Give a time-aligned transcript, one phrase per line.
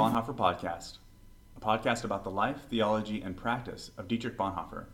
[0.00, 0.96] Bonhoeffer Podcast,
[1.58, 4.86] a podcast about the life, theology, and practice of Dietrich Bonhoeffer.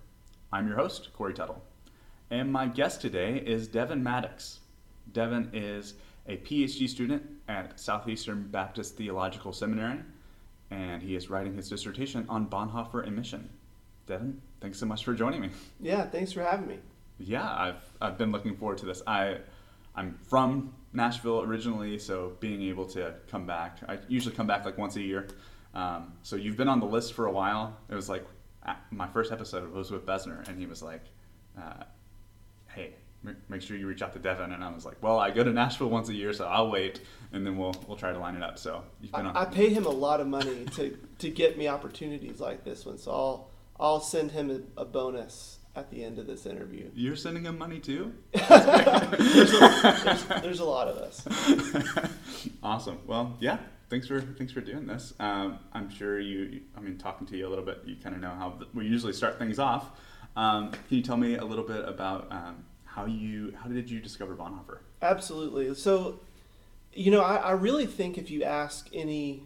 [0.52, 1.62] I'm your host, Corey Tuttle,
[2.28, 4.58] and my guest today is Devin Maddox.
[5.12, 5.94] Devin is
[6.26, 10.00] a PhD student at Southeastern Baptist Theological Seminary,
[10.72, 13.48] and he is writing his dissertation on Bonhoeffer and mission.
[14.08, 15.50] Devin, thanks so much for joining me.
[15.80, 16.78] Yeah, thanks for having me.
[17.18, 19.02] Yeah, I've, I've been looking forward to this.
[19.06, 19.36] I,
[19.94, 24.78] I'm from Nashville originally, so being able to come back, I usually come back like
[24.78, 25.28] once a year.
[25.74, 27.76] Um, so you've been on the list for a while.
[27.90, 28.24] It was like
[28.90, 31.04] my first episode was with Besner, and he was like,
[31.60, 31.84] uh,
[32.68, 32.94] "Hey,
[33.48, 35.52] make sure you reach out to Devin." And I was like, "Well, I go to
[35.52, 38.42] Nashville once a year, so I'll wait, and then we'll we'll try to line it
[38.42, 39.36] up." So you've been I, on.
[39.36, 42.98] I pay him a lot of money to to get me opportunities like this one,
[42.98, 46.90] so I'll I'll send him a, a bonus at the end of this interview.
[46.94, 48.14] You're sending him money too?
[48.32, 52.08] there's, a, there's, there's, a, lot of us.
[52.62, 52.98] awesome.
[53.06, 53.58] Well, yeah.
[53.88, 55.14] Thanks for thanks for doing this.
[55.20, 56.62] Um, I'm sure you.
[56.76, 59.12] I mean, talking to you a little bit, you kind of know how we usually
[59.12, 59.90] start things off.
[60.34, 64.00] Um, can you tell me a little bit about um, how you how did you
[64.00, 64.78] discover Bonhoeffer?
[65.02, 65.72] Absolutely.
[65.76, 66.20] So,
[66.92, 69.44] you know, I, I really think if you ask any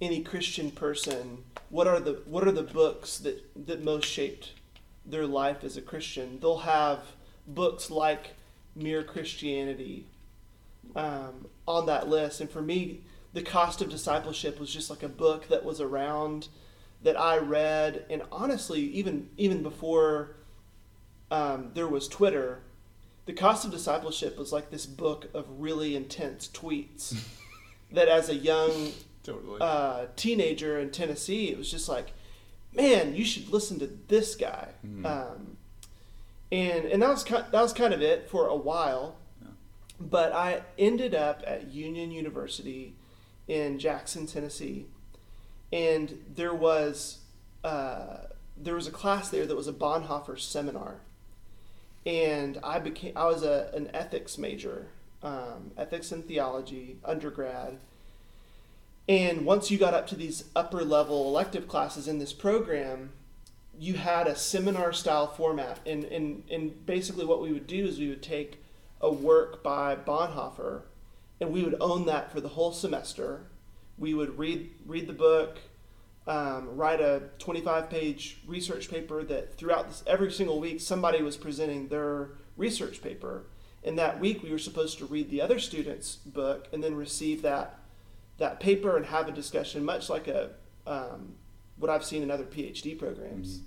[0.00, 4.54] any Christian person, what are the what are the books that that most shaped
[5.04, 6.38] their life as a Christian.
[6.40, 7.00] They'll have
[7.46, 8.34] books like
[8.74, 10.06] Mere Christianity
[10.94, 12.40] um, on that list.
[12.40, 16.48] And for me, The Cost of Discipleship was just like a book that was around
[17.02, 18.04] that I read.
[18.10, 20.36] And honestly, even even before
[21.30, 22.60] um, there was Twitter,
[23.26, 27.18] The Cost of Discipleship was like this book of really intense tweets
[27.92, 28.92] that as a young
[29.22, 29.58] totally.
[29.60, 32.12] uh, teenager in Tennessee, it was just like,
[32.72, 34.68] man, you should listen to this guy.
[34.86, 35.06] Mm-hmm.
[35.06, 35.56] Um,
[36.52, 39.16] and and that was kind, that was kind of it for a while.
[39.40, 39.48] Yeah.
[40.00, 42.94] But I ended up at Union University
[43.48, 44.86] in Jackson, Tennessee,
[45.72, 47.18] and there was
[47.64, 48.18] uh,
[48.56, 51.00] there was a class there that was a Bonhoeffer seminar,
[52.04, 54.88] and I became I was a an ethics major,
[55.22, 57.78] um, ethics and theology undergrad
[59.10, 63.10] and once you got up to these upper level elective classes in this program,
[63.76, 65.80] you had a seminar style format.
[65.84, 68.62] And, and, and basically, what we would do is we would take
[69.00, 70.82] a work by Bonhoeffer
[71.40, 73.46] and we would own that for the whole semester.
[73.98, 75.58] We would read, read the book,
[76.28, 81.36] um, write a 25 page research paper that throughout this, every single week somebody was
[81.36, 83.46] presenting their research paper.
[83.82, 87.42] And that week we were supposed to read the other student's book and then receive
[87.42, 87.80] that
[88.40, 90.50] that paper and have a discussion, much like a
[90.86, 91.34] um,
[91.76, 93.60] what I've seen in other PhD programs.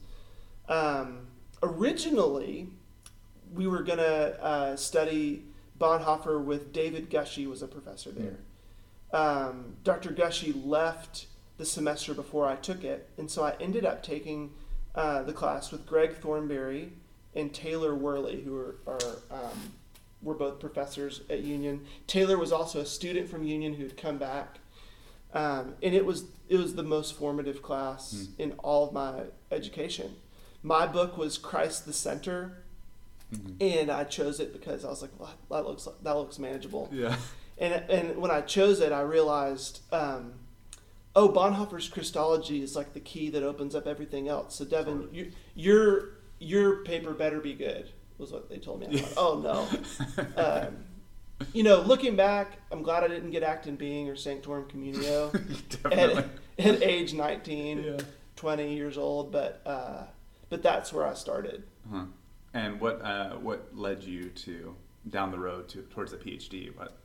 [0.68, 1.02] Mm-hmm.
[1.02, 1.28] Um,
[1.62, 2.68] originally,
[3.54, 5.46] we were going to uh, study
[5.80, 8.18] Bonhoeffer with David Gushee was a professor mm.
[8.18, 8.40] there.
[9.14, 9.50] Mm-hmm.
[9.50, 10.10] Um, Dr.
[10.10, 14.52] Gushee left the semester before I took it, and so I ended up taking
[14.96, 16.94] uh, the class with Greg Thornbury
[17.36, 19.74] and Taylor Worley, who are, are um,
[20.24, 21.86] were both professors at Union.
[22.08, 24.58] Taylor was also a student from Union who'd come back
[25.34, 28.28] um, and it was it was the most formative class mm.
[28.38, 30.16] in all of my education.
[30.62, 32.64] My book was Christ the Center,
[33.34, 33.56] mm-hmm.
[33.60, 36.90] and I chose it because I was like, well, that looks that looks manageable.
[36.92, 37.16] Yeah.
[37.58, 40.34] And and when I chose it, I realized, um,
[41.16, 44.56] oh, Bonhoeffer's Christology is like the key that opens up everything else.
[44.56, 45.18] So Devin, totally.
[45.18, 48.88] you, your your paper better be good was what they told me.
[48.88, 49.40] I thought, oh
[50.38, 50.42] no.
[50.68, 50.78] um,
[51.54, 55.34] you know, looking back, I'm glad I didn't get Act and Being or Sanctorum Communio
[55.86, 56.26] at,
[56.66, 57.98] at, age 19, yeah.
[58.36, 60.04] 20 years old, but uh,
[60.50, 61.64] but that's where I started.
[61.92, 62.06] Uh-huh.
[62.54, 64.76] And what uh, what led you to
[65.10, 66.76] down the road to towards the PhD?
[66.78, 66.98] What?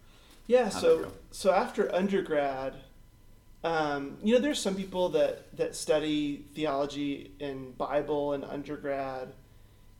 [0.47, 2.75] Yeah, so so after undergrad,
[3.65, 9.32] um, you know, there's some people that that study theology and Bible in undergrad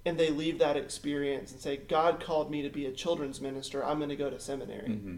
[0.09, 3.85] and they leave that experience and say, God called me to be a children's minister,
[3.85, 4.89] I'm going to go to seminary.
[4.89, 5.17] Mm-hmm.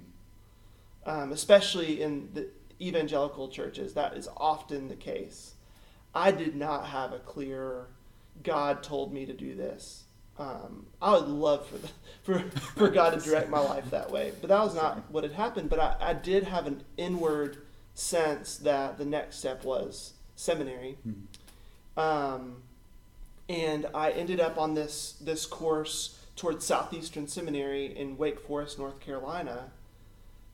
[1.06, 2.48] Um, especially in the
[2.80, 5.54] evangelical churches, that is often the case.
[6.12, 7.86] I did not have a clear,
[8.42, 10.04] God told me to do this.
[10.38, 11.88] Um, I would love for, the,
[12.22, 12.38] for,
[12.74, 15.70] for God to direct my life that way, but that was not what had happened.
[15.70, 17.58] But I, I did have an inward
[17.94, 20.98] sense that the next step was seminary.
[21.06, 22.00] Mm-hmm.
[22.00, 22.62] Um,
[23.50, 29.00] and I ended up on this this course towards Southeastern Seminary in Wake Forest, North
[29.00, 29.72] Carolina,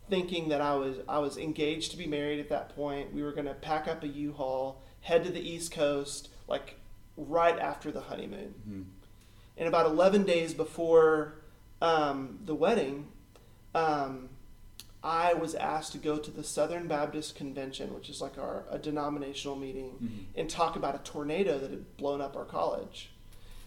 [0.09, 3.13] thinking that I was I was engaged to be married at that point.
[3.13, 6.77] We were going to pack up a U-Haul, head to the East Coast, like
[7.19, 8.55] right after the honeymoon.
[8.67, 8.83] Mm-hmm.
[9.59, 11.43] And about 11 days before
[11.83, 13.09] um, the wedding,
[13.75, 14.31] um,
[15.07, 18.77] I was asked to go to the Southern Baptist Convention, which is like our a
[18.79, 20.39] denominational meeting, Mhm.
[20.41, 23.11] and talk about a tornado that had blown up our college.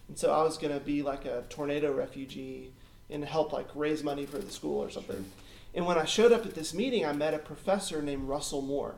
[0.06, 2.72] And so I was going to be like a tornado refugee
[3.08, 5.16] and help like raise money for the school or something.
[5.16, 5.24] Sure.
[5.72, 8.96] And when I showed up at this meeting, I met a professor named Russell Moore.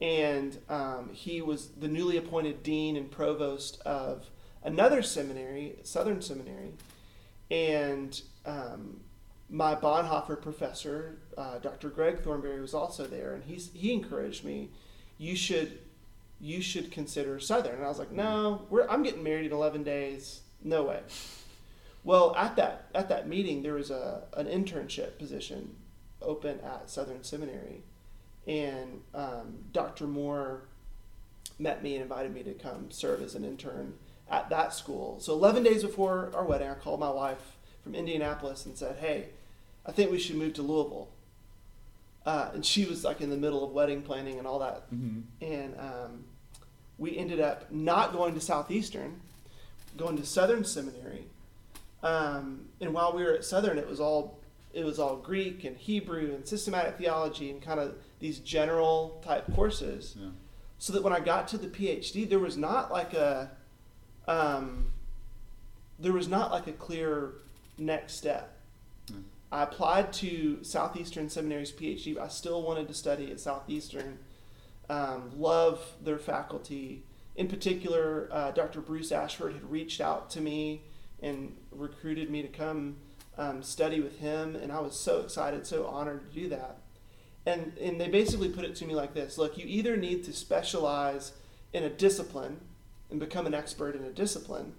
[0.00, 4.30] And um, he was the newly appointed dean and provost of
[4.62, 6.74] another seminary, Southern Seminary.
[7.50, 9.00] And um,
[9.50, 11.88] my Bonhoeffer professor, uh, Dr.
[11.88, 13.34] Greg Thornbury, was also there.
[13.34, 14.70] And he's, he encouraged me,
[15.18, 15.78] you should,
[16.40, 17.76] you should consider Southern.
[17.76, 20.42] And I was like, no, I'm getting married in 11 days.
[20.62, 21.00] No way.
[22.04, 25.76] Well, at that at that meeting, there was a an internship position
[26.22, 27.82] open at Southern Seminary,
[28.46, 30.06] and um, Dr.
[30.06, 30.62] Moore
[31.58, 33.94] met me and invited me to come serve as an intern
[34.30, 35.18] at that school.
[35.20, 39.28] So 11 days before our wedding, I called my wife from Indianapolis and said, "Hey,
[39.90, 41.08] I think we should move to Louisville."
[42.24, 45.22] Uh, and she was like in the middle of wedding planning and all that Mhm.
[45.40, 46.24] and um,
[46.98, 49.20] we ended up not going to Southeastern,
[49.96, 51.24] going to Southern Seminary.
[52.04, 54.38] Um, and while we were at Southern, it was all
[54.72, 59.52] it was all Greek and Hebrew and systematic theology and kind of these general type
[59.56, 60.14] courses.
[60.16, 60.28] Yeah.
[60.78, 63.50] So that when I got to the PhD, there was not like a
[64.28, 64.92] um,
[65.98, 67.32] there was not like a clear
[67.78, 68.56] next step.
[69.52, 72.16] I applied to Southeastern Seminary's PhD.
[72.18, 74.18] I still wanted to study at Southeastern.
[74.88, 77.02] Um, love their faculty.
[77.34, 78.80] In particular, uh, Dr.
[78.80, 80.82] Bruce Ashford had reached out to me
[81.20, 82.96] and recruited me to come
[83.38, 86.78] um, study with him, and I was so excited, so honored to do that.
[87.46, 90.32] And and they basically put it to me like this: Look, you either need to
[90.32, 91.32] specialize
[91.72, 92.60] in a discipline
[93.10, 94.74] and become an expert in a discipline,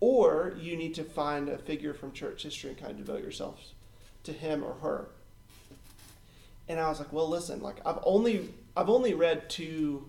[0.00, 3.72] or you need to find a figure from church history and kind of devote yourself
[4.28, 5.08] to him or her.
[6.68, 10.06] And I was like, well, listen, like I've only I've only read two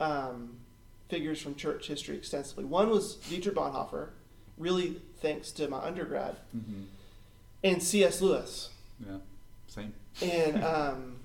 [0.00, 0.56] um,
[1.08, 2.64] figures from church history extensively.
[2.64, 4.08] One was Dietrich Bonhoeffer,
[4.58, 6.86] really thanks to my undergrad, Mhm.
[7.62, 8.20] and C.S.
[8.20, 8.70] Lewis.
[9.06, 9.18] Yeah.
[9.68, 9.92] Same.
[10.22, 11.16] And um,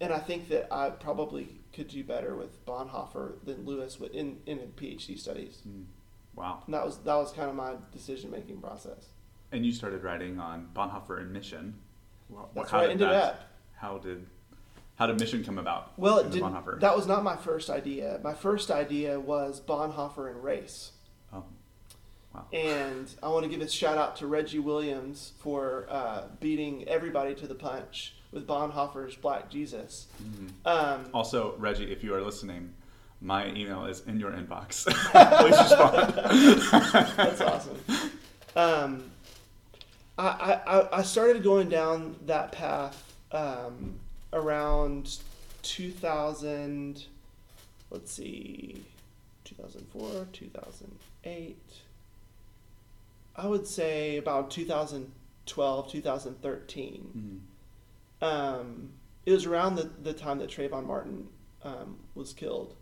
[0.00, 4.58] and I think that I probably could do better with Bonhoeffer than Lewis in in
[4.76, 5.58] PhD studies.
[5.66, 5.84] Mm.
[6.36, 6.62] Wow.
[6.66, 9.06] And that was that was kind of my decision making process.
[9.54, 11.74] And you started writing on Bonhoeffer and mission.
[12.28, 13.40] Well, That's how where I did ended that- up.
[13.76, 14.26] How did
[14.96, 15.92] how did mission come about?
[15.96, 16.80] Well, it did, Bonhoeffer.
[16.80, 18.18] that was not my first idea.
[18.22, 20.90] My first idea was Bonhoeffer and race.
[21.32, 21.44] oh.
[22.34, 22.46] Wow.
[22.52, 27.34] And I want to give a shout out to Reggie Williams for uh, beating everybody
[27.36, 30.08] to the punch with Bonhoeffer's Black Jesus.
[30.20, 30.50] Mhm.
[30.64, 32.72] Um, Also, Reggie, if you are listening,
[33.20, 34.84] my email is in your inbox.
[35.40, 37.14] Please respond.
[37.16, 37.78] That's awesome.
[38.56, 39.10] Um,
[40.16, 43.94] I, I, I- started going down that path um,
[44.32, 45.18] around
[45.62, 47.04] 2000,
[47.90, 48.84] let's see,
[49.44, 51.56] 2004, 2008.
[53.36, 57.40] I would say about 2012, 2013.
[58.22, 58.26] Mhm.
[58.26, 58.90] Um,
[59.26, 61.26] it was around the, the time that Trayvon Martin
[61.64, 62.74] um, was killed.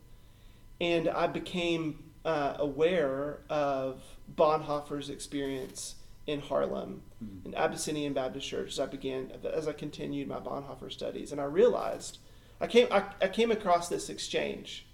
[0.80, 4.02] And I became uh, aware of
[4.36, 5.94] Bonhoeffer's experience
[6.26, 7.46] in Harlem, Mhm.
[7.46, 11.32] in Abyssinian Baptist Church, as I began, as I continued my Bonhoeffer studies.
[11.32, 12.18] And I realized,
[12.60, 14.86] I came, I, I came across this exchange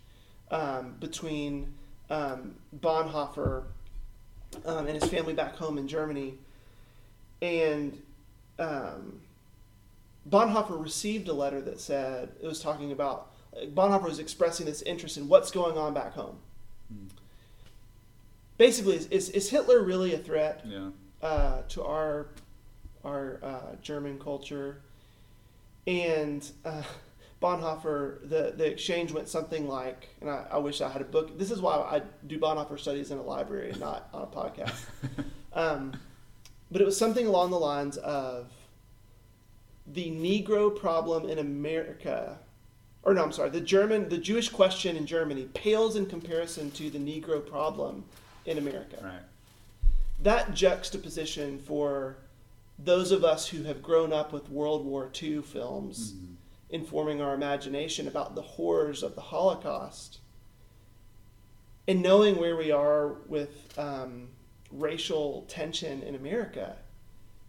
[0.51, 1.75] um, between
[2.09, 3.65] um, Bonhoeffer
[4.65, 6.39] um, and his family back home in Germany.
[7.43, 8.03] And
[8.59, 9.21] um,
[10.29, 13.33] Bonhoeffer received a letter that said it was talking about
[13.75, 16.39] Bonhoeffer was expressing this interest in what's going on back home.
[16.93, 17.09] Mm.
[18.57, 20.89] Basically, is, is, is Hitler really a threat Yeah.
[21.23, 22.29] Uh, to our
[23.05, 24.81] our uh, German culture?
[25.87, 26.83] And uh,
[27.41, 31.39] Bonhoeffer, the, the exchange went something like, and I, I wish I had a book.
[31.39, 34.75] This is why I do Bonhoeffer studies in a library and not on a podcast.
[35.53, 35.93] um,
[36.71, 38.51] but it was something along the lines of
[39.87, 42.39] the Negro problem in America,
[43.05, 46.91] or no, I'm sorry, the German, the Jewish question in Germany pales in comparison to
[46.91, 48.05] the Negro problem
[48.45, 48.99] in America.
[49.03, 49.21] Right.
[50.21, 52.17] That juxtaposition for
[52.79, 56.35] those of us who have grown up with World War II films Mhm.
[56.71, 60.19] informing our imagination about the horrors of the Holocaust,
[61.87, 64.29] and knowing where we are with um,
[64.71, 66.77] racial tension in America,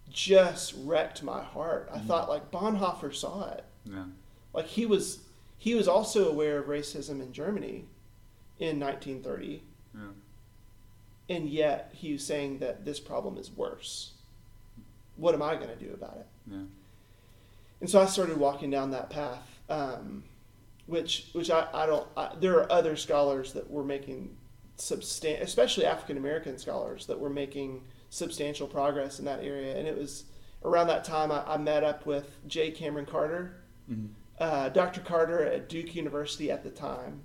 [0.09, 1.89] just wrecked my heart.
[1.91, 2.05] I Mhm.
[2.07, 3.65] thought like Bonhoeffer saw it.
[3.85, 4.05] Yeah.
[4.53, 5.19] Like he was
[5.57, 7.85] he was also aware of racism in Germany
[8.59, 9.61] in 1930,
[9.93, 10.11] Yeah.
[11.29, 14.13] And yet he was saying that this problem is worse.
[15.15, 16.27] What am I going to do about it?
[16.49, 16.57] Yeah.
[17.81, 20.23] and so I started walking down that path, um,
[20.87, 22.07] which which I, I don't.
[22.17, 24.35] I, there are other scholars that were making
[24.77, 29.95] substan- especially African American scholars that were making substantial progress in that area, and it
[29.97, 30.23] was
[30.65, 32.71] around that time I, I met up with J.
[32.71, 33.55] Kameron Carter,
[33.91, 34.07] Mm-hmm.
[34.39, 35.01] uh, Dr.
[35.01, 37.21] Carter at Duke University at the time.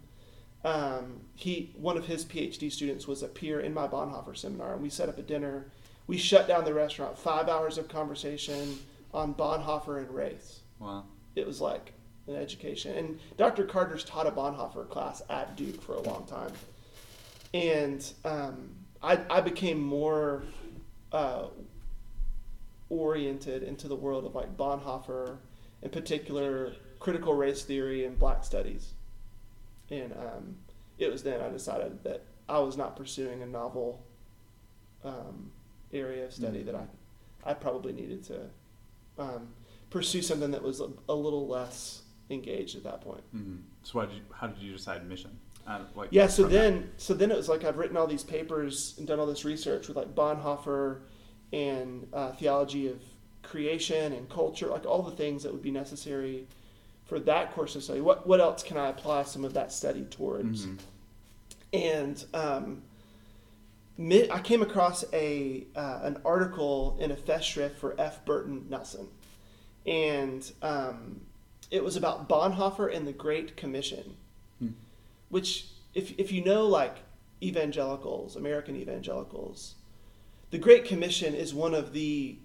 [0.64, 4.82] Um, he one of his PhD students was a peer in my Bonhoeffer seminar, and
[4.82, 5.66] we set up a dinner.
[6.06, 7.18] We shut down the restaurant.
[7.18, 8.78] Five hours of conversation
[9.12, 10.60] on Bonhoeffer and race.
[10.78, 11.04] Wow.
[11.36, 11.92] It was like
[12.26, 12.96] an education.
[12.96, 13.64] And Dr.
[13.64, 16.52] Carter's taught a Bonhoeffer class at Duke for a long time,
[17.52, 18.70] and um,
[19.02, 20.44] I, I became more
[21.12, 21.48] uh,
[22.88, 25.36] oriented into the world of like Bonhoeffer,
[25.82, 28.94] in particular critical race theory and Black studies.
[30.02, 30.56] And um,
[30.98, 34.02] it was then I decided that I was not pursuing a novel
[35.04, 35.50] um,
[35.92, 36.66] area of study Mhm.
[36.66, 36.86] that I,
[37.50, 38.48] I probably needed to
[39.18, 39.48] um,
[39.90, 43.22] pursue something that was a, a little less engaged at that point.
[43.34, 43.56] Mm-hmm.
[43.82, 45.38] So why did you, how did you decide mission?
[45.66, 46.58] Uh, like Yeah, so from that?
[46.58, 49.44] then so then it was like I've written all these papers and done all this
[49.44, 51.00] research with like Bonhoeffer
[51.52, 53.00] and uh, theology of
[53.42, 56.46] creation and culture, like all the things that would be necessary
[57.14, 58.00] for that course of study.
[58.00, 60.66] What what else can I apply some of that study towards?
[60.66, 60.78] Mhm.
[61.72, 62.82] And um,
[63.96, 68.24] mi- I came across a uh, an article in a festschrift for F.
[68.24, 69.06] Burton Nelson,
[69.86, 71.20] and um,
[71.70, 74.16] it was about Bonhoeffer and the Great Commission,
[74.58, 74.70] Hmm.
[75.28, 76.96] which if if you know like
[77.40, 79.76] evangelicals, American evangelicals,
[80.50, 82.38] the Great Commission is one of the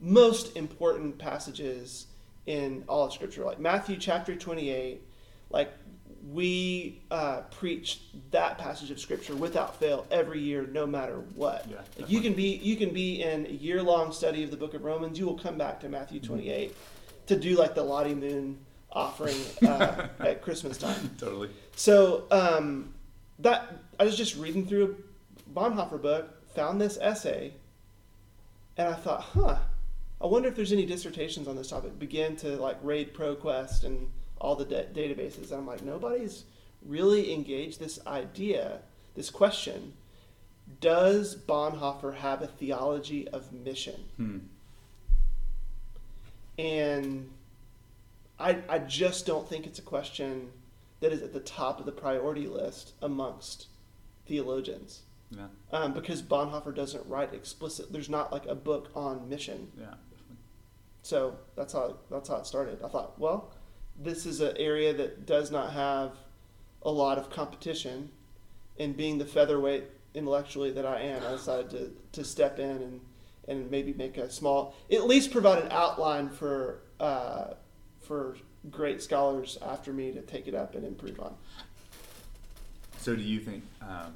[0.00, 2.06] most important passages
[2.46, 3.44] in all of Scripture.
[3.44, 5.02] Like Matthew chapter twenty eight,
[5.50, 5.70] like
[6.32, 11.66] we uh, preach that passage of scripture without fail every year, no matter what.
[11.68, 14.56] Yeah, Like you can be you can be in a year long study of the
[14.56, 15.18] Book of Romans.
[15.18, 16.74] You will come back to Matthew twenty eight
[17.26, 18.58] to do like the Lottie Moon
[18.90, 19.36] offering
[19.66, 21.10] uh, at Christmas time.
[21.18, 21.50] totally.
[21.76, 22.94] So um,
[23.40, 24.96] that I was just reading through
[25.46, 27.52] a Bonhoeffer book, found this essay,
[28.76, 29.58] and I thought, huh,
[30.24, 31.98] I wonder if there's any dissertations on this topic.
[31.98, 34.08] Begin to like raid ProQuest and
[34.40, 36.44] all the da- databases, and I'm like, nobody's
[36.82, 38.80] really engaged this idea,
[39.14, 39.92] this question.
[40.80, 44.04] Does Bonhoeffer have a theology of mission?
[44.16, 44.38] Hmm.
[46.58, 47.30] And
[48.38, 50.52] I, I just don't think it's a question
[51.00, 53.66] that is at the top of the priority list amongst
[54.26, 55.02] theologians.
[55.30, 55.48] Yeah.
[55.70, 59.70] Um, because Bonhoeffer doesn't write explicit, there's not like a book on mission.
[59.78, 59.94] Yeah.
[61.04, 62.82] So that's how that's how it started.
[62.82, 63.50] I thought, well,
[64.02, 66.12] this is an area that does not have
[66.82, 68.08] a lot of competition,
[68.78, 69.84] and being the featherweight
[70.14, 73.00] intellectually that I am, I decided to, to step in and,
[73.48, 77.52] and maybe make a small, at least provide an outline for uh,
[78.00, 78.36] for
[78.70, 81.34] great scholars after me to take it up and improve on.
[82.96, 83.62] So do you think?
[83.82, 84.14] Um,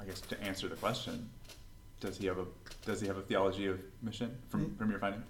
[0.00, 1.28] I guess to answer the question,
[1.98, 2.44] does he have a
[2.86, 4.78] does he have a theology of mission from Mm.
[4.78, 5.24] from your finding?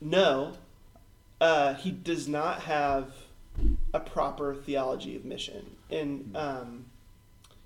[0.00, 0.54] No,
[1.40, 3.12] uh, he does not have
[3.92, 5.76] a proper theology of mission.
[5.90, 6.86] And um,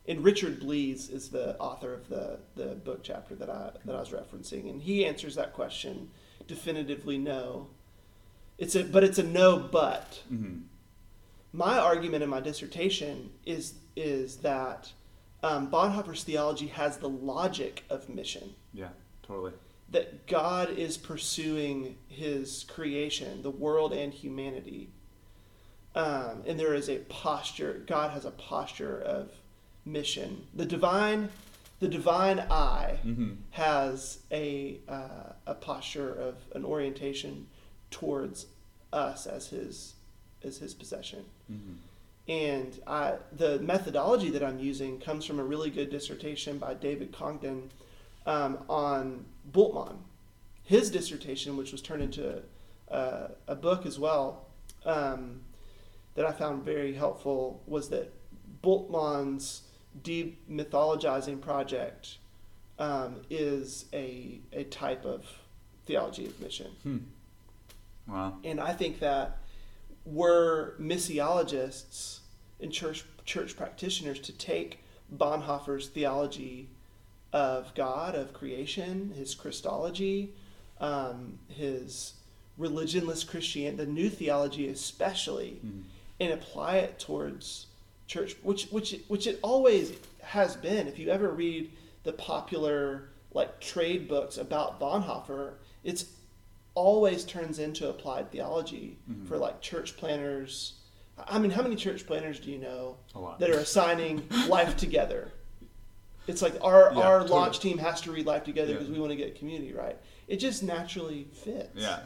[0.07, 4.00] and Richard Bliese is the author of the the book chapter that I that I
[4.00, 6.11] was referencing, and he answers that question
[6.47, 7.69] definitively no.
[8.59, 10.23] It's a but it's a no but.
[10.33, 10.61] Mm-hmm.
[11.53, 14.93] My argument in my dissertation is is that
[15.43, 18.88] um, Bonhoeffer's theology has the logic of mission Yeah.
[19.23, 19.53] Totally.
[19.94, 24.90] That God is pursuing his creation, the world and humanity.
[25.94, 29.30] Um, and there is a posture, God has a posture of
[29.84, 30.48] mission.
[30.52, 31.28] The divine,
[31.78, 33.34] the divine eye Mm-hmm.
[33.50, 37.46] has a, uh, a posture of an orientation
[37.92, 38.46] towards
[38.92, 39.94] us as his,
[40.42, 41.24] as his possession.
[41.52, 41.74] Mm-hmm.
[42.32, 47.12] And I, the methodology that I'm using comes from a really good dissertation by David
[47.12, 47.70] Congdon
[48.26, 49.97] um, on Bultmann.
[50.62, 52.43] His dissertation, which was turned into
[52.88, 54.47] a, a book as well,
[54.85, 55.40] um,
[56.14, 58.12] that I found very helpful, was that
[58.62, 59.62] Bultmann's
[60.02, 62.19] demythologizing project
[62.78, 65.26] um, is a, a type of
[65.87, 66.71] theology of mission.
[66.83, 66.99] Hmm.
[68.09, 68.38] Wow.
[68.45, 69.38] And I think that
[70.04, 72.21] were missiologists
[72.61, 76.69] and church church practitioners to take Bonhoeffer's theology
[77.35, 80.33] of God, of creation, his Christology,
[80.81, 82.14] um, his
[82.59, 85.81] religionless Christian, the new theology especially, Mm-hmm.
[86.21, 87.67] and apply it towards
[88.07, 90.87] church, which which which it always has been.
[90.87, 91.71] If you ever read
[92.05, 96.05] the popular like trade books about Bonhoeffer, it's
[96.76, 99.26] always turns into applied theology Mhm.
[99.26, 100.75] for like church planners.
[101.19, 102.97] I mean, how many church planners do you know
[103.41, 105.33] that are assigning life together?
[106.26, 107.38] It's like our Yeah, our totally.
[107.38, 108.78] launch team has to read life together Yeah.
[108.78, 109.97] because we want to get community right.
[110.28, 111.71] It just naturally fits.
[111.75, 112.00] Yeah.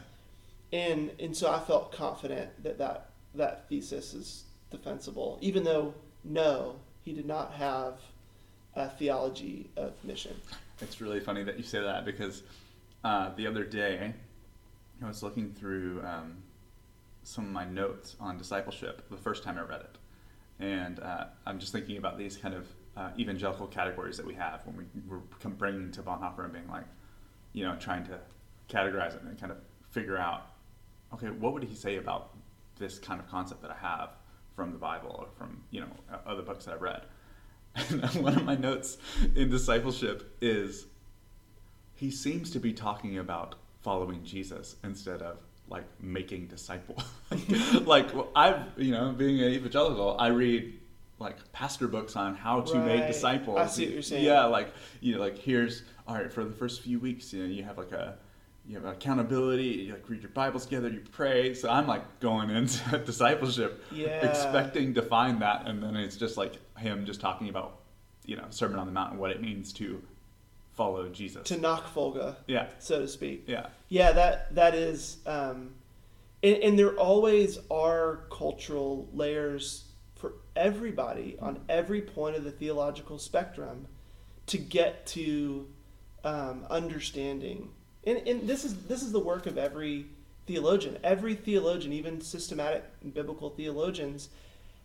[0.73, 6.75] And and so I felt confident that that, that thesis is defensible, even though no,
[7.01, 7.99] he did not have
[8.75, 10.35] a theology of mission.
[10.81, 12.43] It's really funny that you say that because
[13.03, 14.13] uh, the other day
[15.03, 16.43] I was looking through um,
[17.23, 19.97] some of my notes on discipleship the first time I read it.
[20.59, 22.67] And uh, I'm just thinking about these kind of
[22.99, 26.83] uh, evangelical categories that we have when we, we're bringing to Bonhoeffer and being like,
[27.53, 28.19] you know, trying to
[28.67, 29.57] categorize it and kind of
[29.89, 30.47] figure out,
[31.13, 32.35] okay, what would he say about
[32.77, 34.15] this kind of concept that I have
[34.53, 35.87] from the Bible or from, you know,
[36.25, 37.03] other books that I've read?
[37.89, 38.97] And one of my notes
[39.35, 40.87] in discipleship is
[41.95, 45.37] he seems to be talking about following Jesus instead of
[45.69, 47.03] like making disciples.
[47.85, 50.78] like well, I've, you know, being an evangelical, I read
[51.19, 53.57] like pastor books on how to make disciples.
[53.59, 54.23] I see what you're saying.
[54.25, 57.49] Yeah, like you know, like here's all right for the first few weeks, you know,
[57.49, 58.17] you have like a
[58.65, 59.63] you have accountability.
[59.87, 61.53] You like read your Bibles together, you pray.
[61.53, 64.25] So I'm like going into discipleship, Yeah.
[64.25, 67.79] expecting to find that, and then it's just like him just talking about,
[68.25, 70.01] you know, Sermon on the Mount and what it means to
[70.73, 71.47] follow Jesus.
[71.49, 73.43] To Nachfolge, yeah, so to speak.
[73.47, 75.71] yeah, Yeah, that that is, um,
[76.41, 79.83] and, and there always are cultural layers
[80.59, 83.87] everybody on every point of the theological spectrum
[84.47, 85.67] to get to
[86.23, 87.69] um, understanding.
[88.05, 90.07] And, and this is this is the work of every
[90.45, 90.97] theologian.
[91.03, 94.29] Every theologian, even systematic biblical theologians,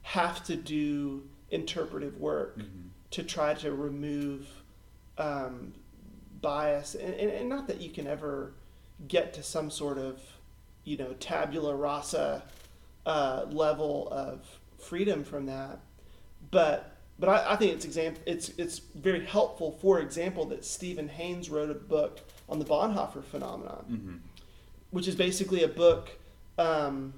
[0.03, 2.91] have to do interpretive work Mhm.
[3.11, 4.49] to try to remove
[5.17, 5.73] um,
[6.41, 8.53] bias, and, and, and not that you can ever
[9.09, 10.21] get to some sort of
[10.85, 12.43] you know tabula rasa
[13.07, 14.47] uh, level of
[14.79, 15.81] freedom from that,
[16.51, 19.79] but but I, I think it's example it's it's very helpful.
[19.81, 24.17] For example, that Stephen Haynes wrote a book on the Bonhoeffer phenomenon hmm
[24.95, 26.09] which is basically a book
[26.57, 27.13] um,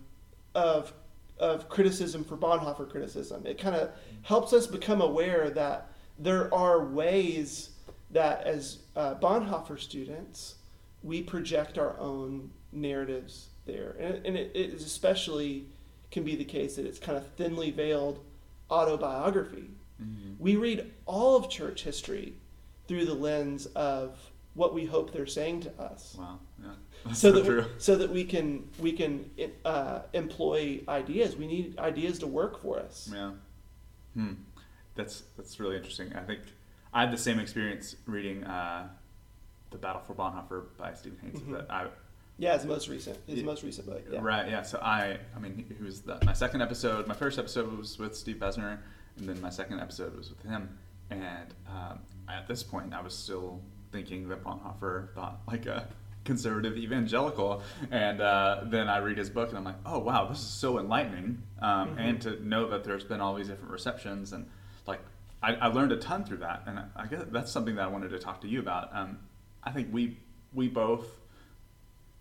[0.54, 0.94] of
[1.38, 3.44] of criticism for Bonhoeffer criticism.
[3.44, 3.90] It kind of
[4.22, 7.70] helps us become aware that there are ways
[8.12, 10.54] that, as uh, Bonhoeffer students,
[11.02, 15.66] we project our own narratives there, and, and it, it is especially
[16.10, 18.20] can be the case that it's kind of thinly veiled
[18.70, 19.70] autobiography.
[19.98, 22.34] hmm We read all of church history
[22.88, 24.18] through the lens of
[24.54, 26.70] what we hope they're saying to us Wow, yeah,
[27.04, 27.62] that's so so, that true.
[27.62, 29.30] we, so that we can we can
[29.64, 31.36] uh, employ ideas.
[31.36, 33.10] We need ideas to work for us.
[33.12, 33.32] Yeah.
[34.14, 34.32] Hmm.
[34.94, 36.12] That's that's really interesting.
[36.14, 36.40] I think
[36.94, 38.88] I had the same experience reading uh,
[39.70, 41.40] the Battle for Bonhoeffer by Stephen Haynes.
[41.40, 41.52] Mhm.
[41.52, 41.88] That I
[42.38, 43.42] Yeah, his most recent Yeah.
[43.44, 44.04] most recent book.
[44.10, 44.20] Yeah.
[44.22, 44.62] Right, yeah.
[44.62, 47.06] So I, I mean, he was the, my second episode.
[47.06, 48.78] My first episode was with Steve Besner,
[49.18, 50.78] and then my second episode was with him.
[51.10, 53.60] And um, at this point, I was still
[53.92, 55.88] thinking that Bonhoeffer thought like a
[56.24, 57.62] conservative evangelical.
[57.90, 60.78] And uh, then I read his book, and I'm like, oh wow, this is so
[60.78, 61.42] enlightening.
[61.62, 61.98] Um, Mhm.
[62.00, 64.46] And to know that there's been all these different receptions, and
[64.86, 65.00] like
[65.42, 66.64] I, I learned a ton through that.
[66.66, 68.94] And I, I guess that's something that I wanted to talk to you about.
[68.94, 69.20] Um,
[69.64, 70.18] I think we
[70.52, 71.06] we both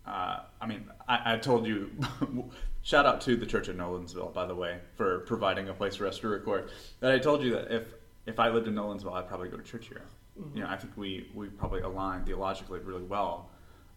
[0.08, 1.92] uh, I mean, I, I told you,
[2.84, 6.06] shout out to the Church of Nolensville, by the way, for providing a place for
[6.08, 6.70] us to record.
[7.00, 7.88] That I told you that if
[8.26, 10.02] if I lived in Nolensville, I'd probably go to church here.
[10.40, 10.56] Mhm.
[10.56, 13.50] You know, I think we we probably align theologically really well.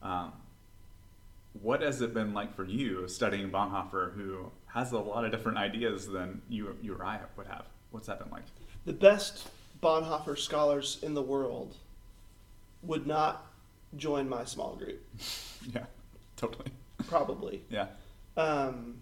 [0.02, 0.32] Um,
[1.62, 5.58] what has it been like for you studying Bonhoeffer, who has a lot of different
[5.58, 7.66] ideas than you you or I would have?
[7.90, 8.44] What's that been like?
[8.84, 9.48] The best
[9.82, 11.74] Bonhoeffer scholars in the world
[12.82, 13.46] would not
[13.96, 15.02] join my small group,
[15.74, 15.86] yeah,
[16.38, 16.70] totally.
[17.06, 17.62] probably.
[17.70, 17.88] Yeah.
[18.36, 18.98] Um,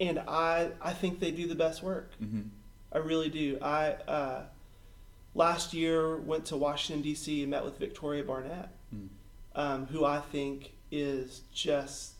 [0.00, 2.10] and I I think they do the best work.
[2.18, 2.42] hmm
[2.92, 3.58] I really do.
[3.60, 4.42] I uh,
[5.34, 7.42] last year went to Washington D.C.
[7.42, 9.08] and met with Victoria Barnett, Mm.
[9.56, 12.12] um, who I think is just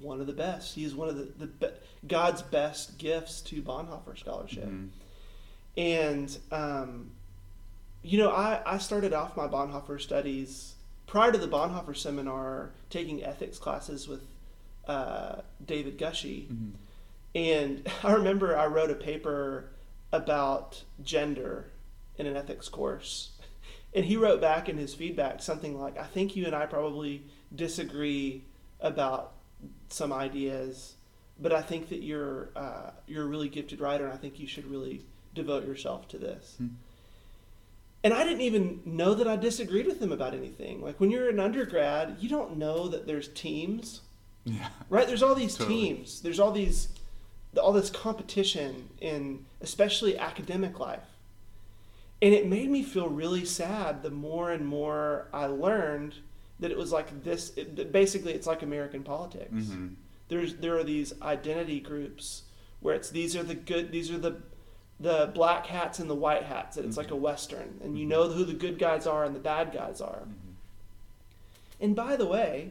[0.00, 0.74] one of the best.
[0.74, 1.76] He's one of the, the be-
[2.08, 4.64] God's best gifts to Bonhoeffer scholarship.
[4.68, 4.88] Mhm.
[5.76, 7.10] And um,
[8.02, 10.74] you know, I, I started off my Bonhoeffer studies
[11.10, 14.22] prior to the Bonhoeffer seminar, taking ethics classes with
[14.86, 16.46] uh, David Gushee.
[16.46, 16.72] Mhm.
[17.34, 19.70] And I remember I wrote a paper
[20.12, 21.66] about gender
[22.16, 23.32] in an ethics course.
[23.92, 27.24] And he wrote back in his feedback something like, I think you and I probably
[27.52, 28.44] disagree
[28.80, 29.32] about
[29.88, 30.94] some ideas,
[31.40, 34.46] but I think that you're, uh, you're a really gifted writer, and I think you
[34.46, 35.02] should really
[35.34, 36.54] devote yourself to this.
[36.58, 36.68] Hmm.
[38.02, 40.80] And I didn't even know that I disagreed with him about anything.
[40.80, 44.00] Like when you're an undergrad, you don't know that there's teams,
[44.44, 44.68] Yeah.
[44.88, 45.06] right?
[45.06, 45.80] There's all these Totally.
[45.80, 46.20] teams.
[46.22, 46.88] There's all these,
[47.60, 51.04] all this competition in especially academic life,
[52.22, 54.02] and it made me feel really sad.
[54.02, 56.14] The more and more I learned
[56.58, 57.52] that it was like this.
[57.56, 59.50] It, basically, it's like American politics.
[59.68, 59.88] hmm
[60.28, 62.42] There's there are these identity groups
[62.80, 64.36] where it's these are the good, these are the
[65.00, 67.22] the black hats and the white hats it's like a mm-hmm.
[67.22, 68.10] western and you mm-hmm.
[68.10, 70.20] know who the good guys are and the bad guys are.
[70.20, 70.52] Mm-hmm.
[71.80, 72.70] And by the way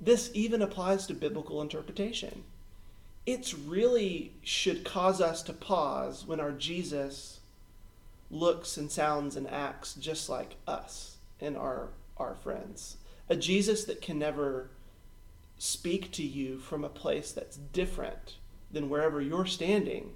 [0.00, 2.42] this even applies to biblical interpretation.
[3.24, 7.38] It's really should cause us to pause when our jesus
[8.30, 12.96] looks and sounds and acts just like us and our our friends.
[13.28, 14.70] A jesus that can never
[15.58, 18.36] speak to you from a place that's different
[18.72, 20.10] than wherever you're standing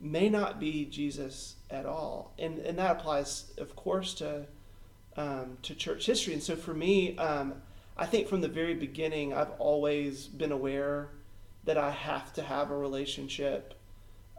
[0.00, 4.46] may not be Jesus at all, and and that applies, of course, to
[5.16, 6.32] um, to church history.
[6.32, 7.54] And so for me, um,
[7.96, 11.08] I think from the very beginning, I've always been aware
[11.64, 13.74] that I have to have a relationship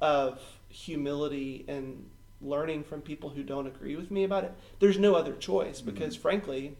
[0.01, 2.09] of humility and
[2.41, 4.53] learning from people who don't agree with me about it.
[4.79, 6.77] There's no other choice because, frankly,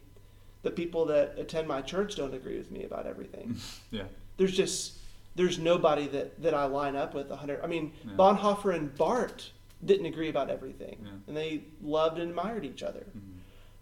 [0.62, 3.56] the people that attend my church don't agree with me about everything
[3.90, 4.04] Yeah.
[4.36, 4.94] there's just
[5.34, 7.60] there's nobody that that I line up with hundred.
[7.62, 8.12] I mean, Yeah.
[8.14, 9.50] Bonhoeffer and Barth
[9.84, 11.10] didn't agree about everything, Yeah.
[11.26, 13.06] and they loved and admired each other.
[13.16, 13.36] Mhm.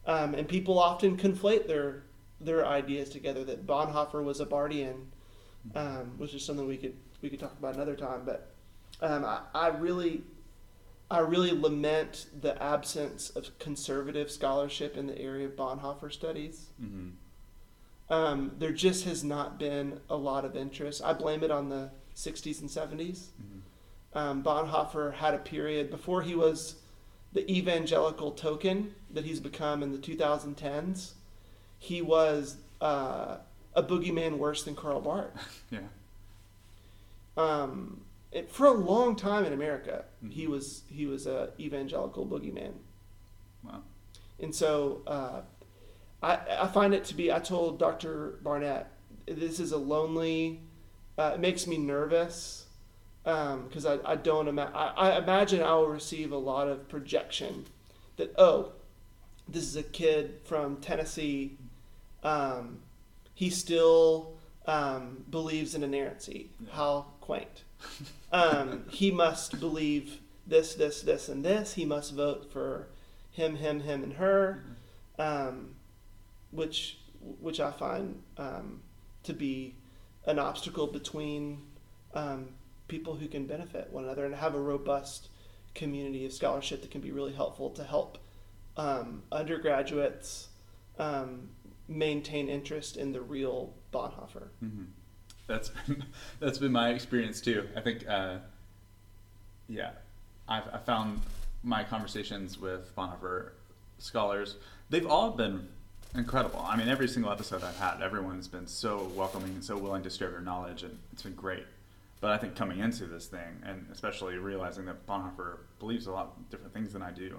[0.07, 2.05] Um, and people often conflate their
[2.41, 3.43] their ideas together.
[3.45, 5.07] That Bonhoeffer was a Barthian,
[5.75, 8.23] um, which is something we could we could talk about another time.
[8.25, 8.53] But
[9.01, 10.23] um, I, I really
[11.11, 16.69] I really lament the absence of conservative scholarship in the area of Bonhoeffer studies.
[16.81, 17.13] Mhm.
[18.11, 21.03] Um, there just has not been a lot of interest.
[21.05, 23.29] I blame it on the 60s and 70s.
[23.41, 23.61] Mhm.
[24.19, 26.77] Um, Bonhoeffer had a period before he was
[27.35, 31.13] the evangelical token that he's become in the 2010s.
[31.79, 33.37] He was uh,
[33.75, 35.63] a boogeyman worse than Karl Barth.
[35.71, 35.81] Yeah.
[37.37, 38.01] Um,
[38.33, 40.49] it, for a long time in America, he Mhm.
[40.51, 42.73] was he was a evangelical boogeyman.
[43.63, 43.83] Wow.
[44.41, 45.43] And so uh,
[46.23, 48.39] I, I find it to be, I told Dr.
[48.43, 48.91] Barnett,
[49.27, 50.61] this is a lonely,
[51.17, 52.67] uh, it makes me nervous
[53.23, 57.67] because I, I don't ima- I, I imagine I will receive a lot of projection
[58.17, 58.73] that, oh,
[59.49, 61.59] this is a kid from Tennessee.
[62.23, 62.81] Um,
[63.35, 64.35] he still
[64.67, 66.51] um, believes in inerrancy.
[66.61, 66.73] Yeah.
[66.73, 67.65] How quaint.
[68.33, 71.75] Um, he must believe this, this, this, and this.
[71.75, 72.89] He must vote for
[73.31, 74.65] him, him, him, and her,
[75.19, 75.77] um,
[76.51, 76.99] which
[77.41, 78.81] which I find um,
[79.25, 79.75] to be
[80.27, 81.63] an obstacle between
[82.15, 82.51] um,
[82.87, 85.29] people who can benefit one another and have a robust
[85.75, 88.19] community of scholarship that can be really helpful to help
[88.77, 90.49] um, undergraduates
[90.99, 91.49] um,
[91.89, 94.49] maintain interest in the real Bonhoeffer.
[94.61, 94.85] hmm
[95.47, 96.05] That's been,
[96.41, 97.69] that's been my experience too.
[97.77, 98.39] I think, uh,
[99.69, 99.91] yeah,
[100.49, 101.21] I've I found
[101.63, 103.51] my conversations with Bonhoeffer
[103.99, 104.57] scholars.
[104.91, 105.69] They've all been
[106.15, 106.61] incredible.
[106.61, 110.11] I mean, every single episode I've had, everyone's been so welcoming and so willing to
[110.11, 111.65] share their knowledge, and it's been great.
[112.21, 116.35] But I think coming into this thing, and especially realizing that Bonhoeffer believes a lot
[116.37, 117.39] of different things than I do,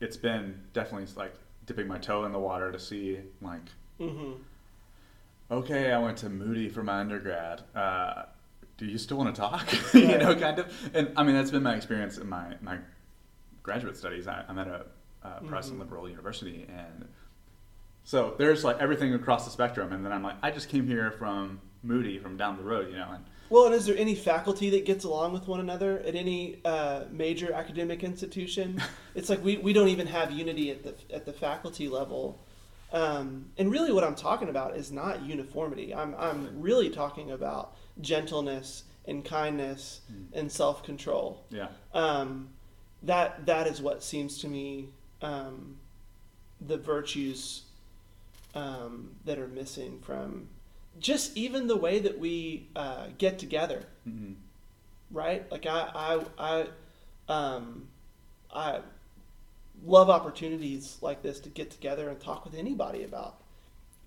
[0.00, 1.34] it's been definitely like
[1.66, 3.60] dipping my toe in the water to see like
[4.00, 4.32] Mm-hmm.
[5.50, 7.62] okay, I went to Moody for my undergrad.
[7.74, 8.24] Uh,
[8.78, 9.72] do you still want to talk?
[9.94, 10.90] you know, kind of.
[10.94, 12.78] And I mean, that's been my experience in my, my
[13.62, 14.26] graduate studies.
[14.26, 14.86] I, I'm at a
[15.22, 15.82] uh, Protestant Mhm.
[15.82, 17.06] liberal university, and
[18.04, 19.92] so there's like everything across the spectrum.
[19.92, 22.96] And then I'm like, I just came here from Moody, from down the road, you
[22.96, 23.10] know.
[23.14, 26.60] And Well, and is there any faculty that gets along with one another at any
[26.64, 28.80] uh, major academic institution?
[29.14, 32.40] it's like we, we don't even have unity at the at the faculty level.
[32.92, 35.94] Um, and really, what I'm talking about is not uniformity.
[35.94, 40.26] I'm I'm really talking about gentleness and kindness Mm.
[40.32, 41.42] and self control.
[41.50, 42.50] yeah, Um,
[43.02, 44.90] that that is what seems to me
[45.22, 45.76] um,
[46.60, 47.62] the virtues
[48.54, 50.48] um, that are missing from
[50.98, 54.32] just even the way that we uh, get together, hmm
[55.10, 55.50] right?
[55.50, 56.66] Like I I
[57.28, 57.88] I um,
[58.54, 58.80] I
[59.84, 63.40] love opportunities like this to get together and talk with anybody about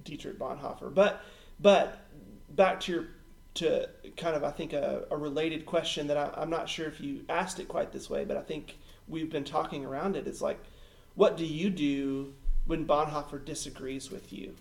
[0.04, 0.94] Dietrich Bonhoeffer.
[0.94, 1.22] But
[1.60, 2.00] but
[2.50, 3.06] back to your
[3.56, 7.00] to kind of I think a, a related question that I, I'm not sure if
[7.00, 8.78] you asked it quite this way, but I think
[9.08, 10.28] we've been talking around it.
[10.28, 10.28] it.
[10.28, 10.60] Is like,
[11.16, 12.34] what do you do
[12.66, 14.56] when Bonhoeffer disagrees with you?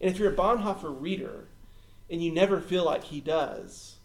[0.00, 1.48] And if you're a Bonhoeffer reader
[2.10, 3.96] and you never feel like he does,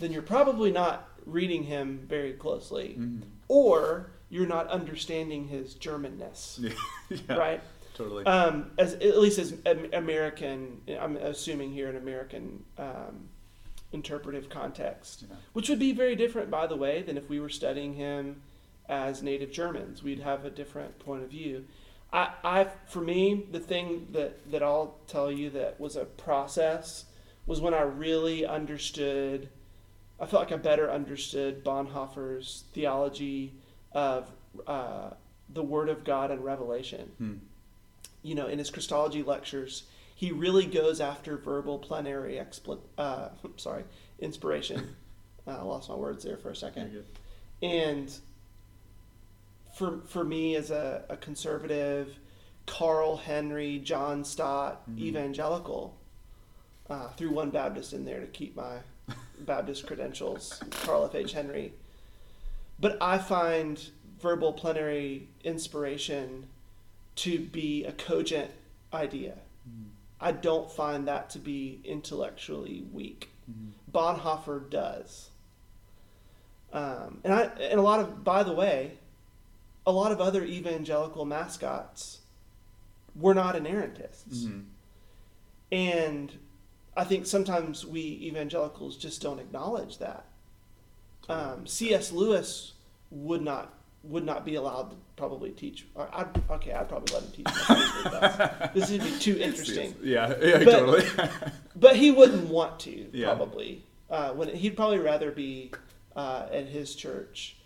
[0.00, 2.94] then you're probably not reading him very closely.
[2.94, 6.58] hmm Or you're not understanding his Germanness,
[7.10, 7.60] Yeah, yeah, right?
[7.94, 8.24] Totally.
[8.26, 9.54] Um, as at least as
[9.92, 13.28] American, I'm assuming here an American um,
[13.92, 15.36] interpretive context, Yeah.
[15.52, 18.42] which would be very different, by the way, than if we were studying him
[18.88, 20.02] as native Germans.
[20.02, 21.64] We'd have a different point of view.
[22.12, 27.04] I, I for me, the thing that that I'll tell you that was a process
[27.46, 29.48] was when I really understood.
[30.20, 33.54] I felt like I better understood Bonhoeffer's theology
[33.92, 34.28] of
[34.66, 35.10] uh,
[35.48, 37.34] the Word of God and Revelation Hmm.
[38.22, 39.84] you know, in his Christology lectures,
[40.16, 43.84] he really goes after verbal plenary expl- uh, sorry,
[44.18, 44.94] inspiration.
[45.46, 47.04] Uh, I lost my words there for a second.
[47.62, 48.12] And
[49.78, 52.18] for for me as a, a conservative,
[52.66, 54.98] Carl Henry, John Stott, Mhm.
[54.98, 55.96] evangelical,
[56.90, 58.78] uh, threw one Baptist in there to keep my
[59.40, 61.14] Baptist credentials, Carl F.
[61.14, 61.32] H.
[61.32, 61.72] Henry.
[62.80, 66.48] But I find verbal plenary inspiration
[67.16, 68.50] to be a cogent
[68.92, 69.38] idea.
[69.68, 69.90] Mhm.
[70.20, 73.30] I don't find that to be intellectually weak.
[73.48, 73.70] Mhm.
[73.92, 75.30] Bonhoeffer does.
[76.72, 78.98] Um, and I and a lot of by the way,
[79.88, 82.18] a lot of other evangelical mascots
[83.16, 84.44] were not inerrantists.
[84.44, 84.64] Mhm.
[85.72, 86.32] And
[86.96, 90.26] I think sometimes we evangelicals just don't acknowledge that.
[91.28, 92.12] Um, C.S.
[92.12, 92.74] Lewis
[93.10, 93.74] would not
[94.04, 95.86] would not be allowed to probably teach.
[95.94, 97.44] Or I'd, okay, I'd probably let him teach.
[97.46, 98.70] my Sunday school class.
[98.74, 99.94] This would be too interesting.
[100.02, 101.04] Yeah, yeah, But- totally.
[101.76, 103.26] But he wouldn't want to Yeah.
[103.34, 103.84] probably.
[104.08, 105.72] Uh, when he'd probably rather be
[106.16, 107.56] uh, at his church.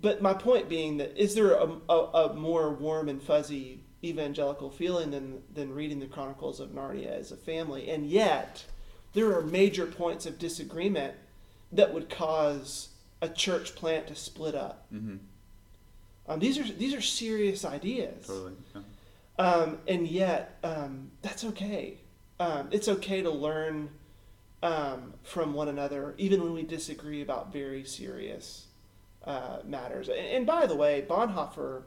[0.00, 4.70] But my point being that is there a, a, a more warm and fuzzy evangelical
[4.70, 8.64] feeling than than reading the Chronicles of Narnia as a family, and yet
[9.12, 11.14] there are major points of disagreement
[11.72, 12.88] that would cause
[13.20, 14.86] a church plant to split up.
[14.90, 15.16] hmm
[16.26, 18.26] Um, these are these are serious ideas.
[18.26, 18.52] Totally.
[18.74, 18.82] Yeah.
[19.38, 21.98] Um, and yet, um, that's okay.
[22.38, 23.90] Um, it's okay to learn
[24.62, 28.66] um, from one another, even when we disagree about very serious
[29.24, 30.08] uh, matters.
[30.08, 31.82] And, and by the way, Bonhoeffer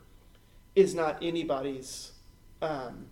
[0.75, 2.11] is not anybody's
[2.61, 3.05] um,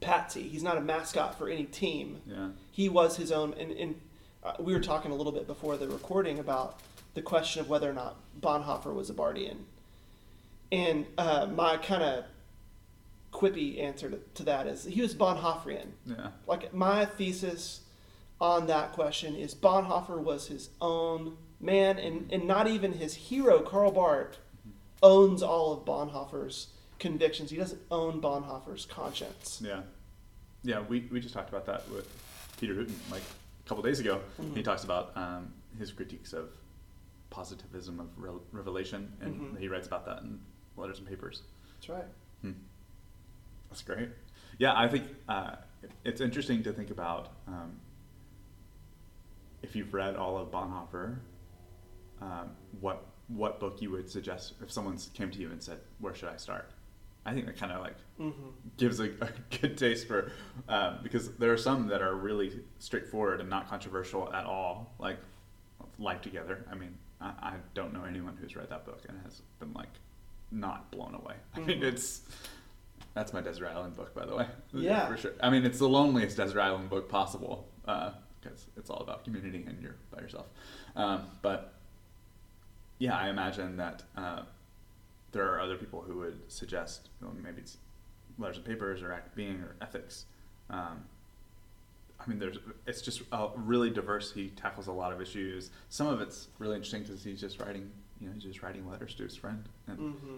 [0.00, 0.42] patsy.
[0.42, 2.20] He's not a mascot for any team.
[2.26, 2.48] Yeah.
[2.70, 3.54] He was his own.
[3.58, 4.00] And, and
[4.44, 6.80] uh, we were talking a little bit before the recording about
[7.14, 9.56] the question of whether or not Bonhoeffer was a Barthian.
[10.70, 12.24] And uh, my kind of
[13.32, 15.88] quippy answer to, to that is he was Bonhoefferian.
[16.04, 16.28] Yeah.
[16.46, 17.80] Like my thesis
[18.40, 23.60] on that question is Bonhoeffer was his own man, and, and not even his hero
[23.60, 24.38] Karl Barth
[25.02, 27.50] owns all of Bonhoeffer's convictions.
[27.50, 29.60] He doesn't own Bonhoeffer's conscience.
[29.64, 29.82] Yeah.
[30.62, 32.08] Yeah, we, we just talked about that with
[32.58, 33.22] Peter Hooton like
[33.64, 34.20] a couple days ago.
[34.40, 34.56] Mhm.
[34.56, 36.50] He talks about um, his critiques of
[37.30, 39.58] positivism of rel revelation, and Mhm.
[39.60, 40.40] he writes about that in
[40.76, 41.42] letters and papers.
[41.74, 42.06] That's right.
[42.42, 42.52] Hmm.
[43.68, 44.08] That's great.
[44.58, 45.56] Yeah, I think uh,
[46.04, 47.78] it's interesting to think about um,
[49.62, 51.18] if you've read all of Bonhoeffer,
[52.20, 52.50] um,
[52.80, 56.28] what what book you would suggest if someone came to you and said, "Where should
[56.28, 56.70] I start?"
[57.24, 58.48] I think that kind of like Mm-hmm.
[58.78, 59.28] gives a, a
[59.60, 60.30] good taste for
[60.68, 65.18] um, because there are some that are really straightforward and not controversial at all, like
[65.98, 66.64] Life Together.
[66.70, 69.90] I mean, I, I don't know anyone who's read that book and has been like
[70.52, 71.34] not blown away.
[71.54, 71.84] I mean, Mhm.
[71.84, 72.22] it's
[73.14, 74.46] that's my Desert Island book, by the way.
[74.72, 75.08] Yeah.
[75.08, 75.32] for sure.
[75.42, 79.80] I mean, it's the loneliest Desert Island book possible because it's all about community and
[79.82, 80.46] you're by yourself.
[80.94, 81.74] Um, but
[82.98, 84.42] yeah, I imagine that uh,
[85.32, 87.76] there are other people who would suggest you know, maybe it's
[88.38, 90.24] letters and papers or act being or ethics.
[90.70, 91.04] Um,
[92.18, 94.32] I mean, there's it's just uh, really diverse.
[94.32, 95.70] He tackles a lot of issues.
[95.90, 99.14] Some of it's really interesting because he's just writing, you know, he's just writing letters
[99.16, 100.36] to his friend and Mm-hmm.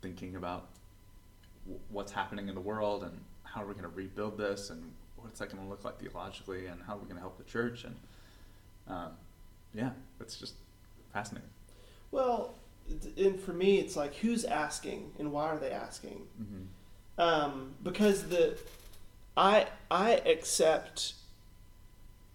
[0.00, 0.68] thinking about
[1.64, 4.80] w- what's happening in the world and how are we going to rebuild this and
[5.16, 7.44] what's that going to look like theologically and how are we going to help the
[7.44, 7.96] church and
[8.86, 9.10] um,
[9.74, 10.54] yeah, it's just
[11.12, 11.48] fascinating.
[12.10, 12.54] Well,
[13.16, 16.26] and for me, it's like who's asking and why are they asking?
[16.40, 17.20] Mm-hmm.
[17.20, 18.56] um, because the
[19.36, 21.14] I I accept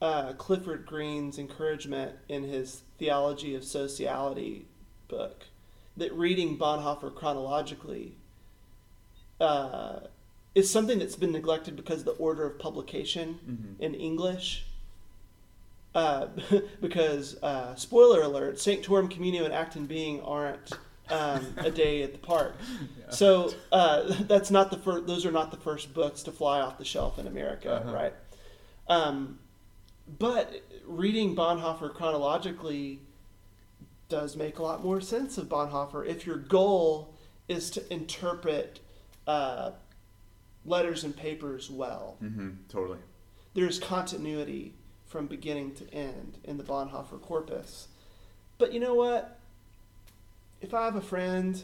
[0.01, 4.65] uh, Clifford Green's encouragement in his Theology of Sociality
[5.07, 5.45] book
[5.97, 8.15] that reading Bonhoeffer chronologically
[9.39, 9.99] uh,
[10.55, 13.81] is something that's been neglected because of the order of publication Mm-hmm.
[13.83, 14.65] in English.
[15.95, 16.27] Uh,
[16.81, 20.71] because uh, spoiler alert, Sanctorum Communio and Act and Being aren't
[21.09, 22.55] um, a day at the park.
[22.99, 23.11] Yeah.
[23.11, 26.77] So uh, that's not the first; those are not the first books to fly off
[26.79, 27.93] the shelf in America, Uh-huh.
[27.93, 28.13] right?
[28.87, 29.37] Um,
[30.19, 32.99] but reading Bonhoeffer chronologically
[34.09, 37.13] does make a lot more sense of Bonhoeffer if your goal
[37.47, 38.79] is to interpret
[39.27, 39.71] uh,
[40.65, 42.17] letters and papers well.
[42.23, 42.49] Mm-hmm.
[42.69, 42.99] Totally.
[43.53, 44.73] There's continuity
[45.13, 47.87] from beginning to end in the Bonhoeffer corpus.
[48.57, 49.37] But you know what?
[50.59, 51.63] If I have a friend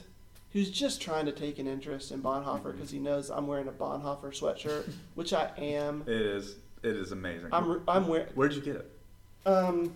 [0.54, 3.72] who's just trying to take an interest in Bonhoeffer because he knows I'm wearing a
[3.72, 6.04] Bonhoeffer sweatshirt, which I am.
[6.06, 6.58] It is.
[6.84, 7.50] It is amazing.
[7.52, 8.92] I'm I'm wearing Where'd you get it?
[9.48, 9.94] um,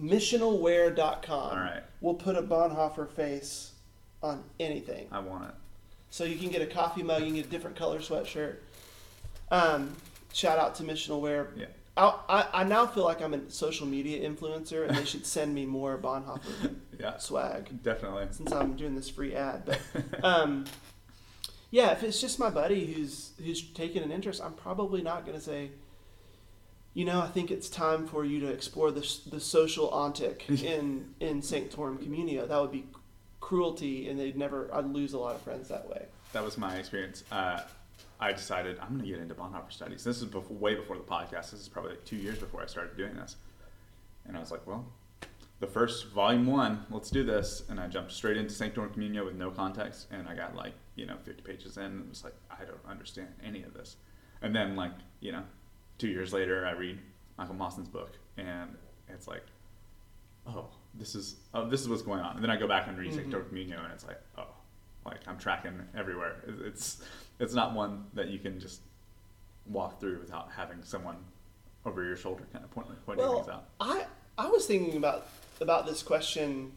[0.00, 1.30] missionalwear.com.
[1.30, 1.82] All right.
[2.00, 3.72] We'll put a Bonhoeffer face
[4.22, 5.08] on anything.
[5.12, 5.54] I want it.
[6.08, 8.56] So you can get a coffee mug, you can get a different color sweatshirt.
[9.50, 9.94] Um,
[10.32, 11.50] shout out to Missional Wear.
[11.54, 11.66] Yeah.
[11.96, 15.66] I, I, now feel like I'm a social media influencer, and they should send me
[15.66, 17.18] more Bonhoeffer Yeah.
[17.18, 18.28] swag Definitely.
[18.30, 19.64] since I'm doing this free ad.
[19.66, 20.64] But um,
[21.70, 25.36] yeah, if it's just my buddy who's who's taking an interest, I'm probably not going
[25.36, 25.70] to say,
[26.94, 31.14] you know, I think it's time for you to explore the the social ontic in
[31.20, 32.48] in Sanctorum Communio.
[32.48, 32.86] That would be
[33.40, 34.74] cruelty, and they'd never.
[34.74, 36.06] I'd lose a lot of friends that way.
[36.32, 37.24] That was my experience.
[37.30, 37.60] Uh,
[38.22, 40.04] I decided I'm going to get into Bonhoeffer studies.
[40.04, 41.50] This is before, way before the podcast.
[41.50, 43.34] This is probably like two years before I started doing this.
[44.26, 44.86] And I was like, well,
[45.58, 47.64] the first volume one, let's do this.
[47.68, 50.06] And I jumped straight into Sanctorum Communio with no context.
[50.12, 51.82] And I got like, you know, 50 pages in.
[51.84, 53.96] And it was like, I don't understand any of this.
[54.40, 55.42] And then, like, you know,
[55.98, 57.00] two years later, I read
[57.36, 58.12] Michael Mawson's book.
[58.36, 58.76] And
[59.08, 59.42] it's like,
[60.46, 62.36] oh, this is oh, this is what's going on.
[62.36, 63.16] And then I go back and read Mhm.
[63.16, 63.82] Sanctorum Communio.
[63.82, 64.46] And it's like, oh,
[65.04, 66.36] like I'm tracking everywhere.
[66.64, 67.02] It's
[67.38, 68.80] it's not one that you can just
[69.66, 71.16] walk through without having someone
[71.84, 73.64] over your shoulder kind of pointing, pointing Well, things out.
[73.80, 74.06] I
[74.38, 75.26] I was thinking about
[75.60, 76.72] about this question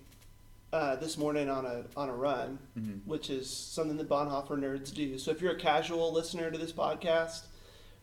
[0.74, 3.00] uh, this morning on a on a run, Mhm.
[3.06, 5.18] which is something that Bonhoeffer nerds do.
[5.18, 7.44] So if you're a casual listener to this podcast,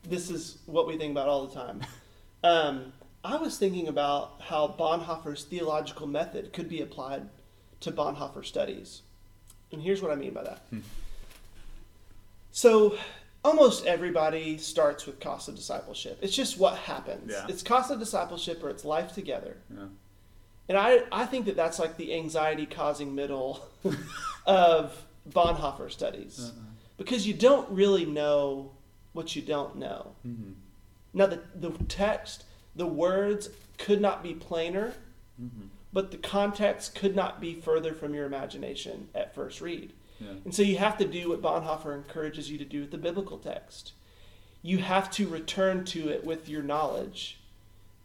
[0.05, 1.81] this is what we think about all the time.
[2.45, 7.29] Um, I was thinking about how Bonhoeffer's theological method could be applied
[7.79, 9.03] to Bonhoeffer studies,
[9.73, 10.59] and here's what I mean by that.
[10.71, 10.81] Hmm.
[12.53, 12.97] So
[13.45, 16.19] almost everybody starts with cost of discipleship.
[16.23, 17.31] It's just what happens.
[17.33, 17.47] Yeah.
[17.49, 19.57] It's of discipleship or it's life together.
[19.75, 19.87] Yeah.
[20.69, 23.65] And I, I think that that's like the anxiety causing middle
[24.47, 26.53] of Bonhoeffer studies.
[26.97, 28.71] Because you don't really know
[29.13, 30.13] what you don't know.
[30.27, 30.55] Mhm.
[31.15, 32.45] Now, the, the text,
[32.77, 34.95] the words could not be plainer,
[35.43, 35.69] Mhm.
[35.93, 39.93] But the context could not be further from your imagination at first read.
[40.21, 40.31] Yeah.
[40.45, 43.39] And so you have to do what Bonhoeffer encourages you to do with the biblical
[43.39, 43.93] text.
[44.63, 47.41] You have to return to it with your knowledge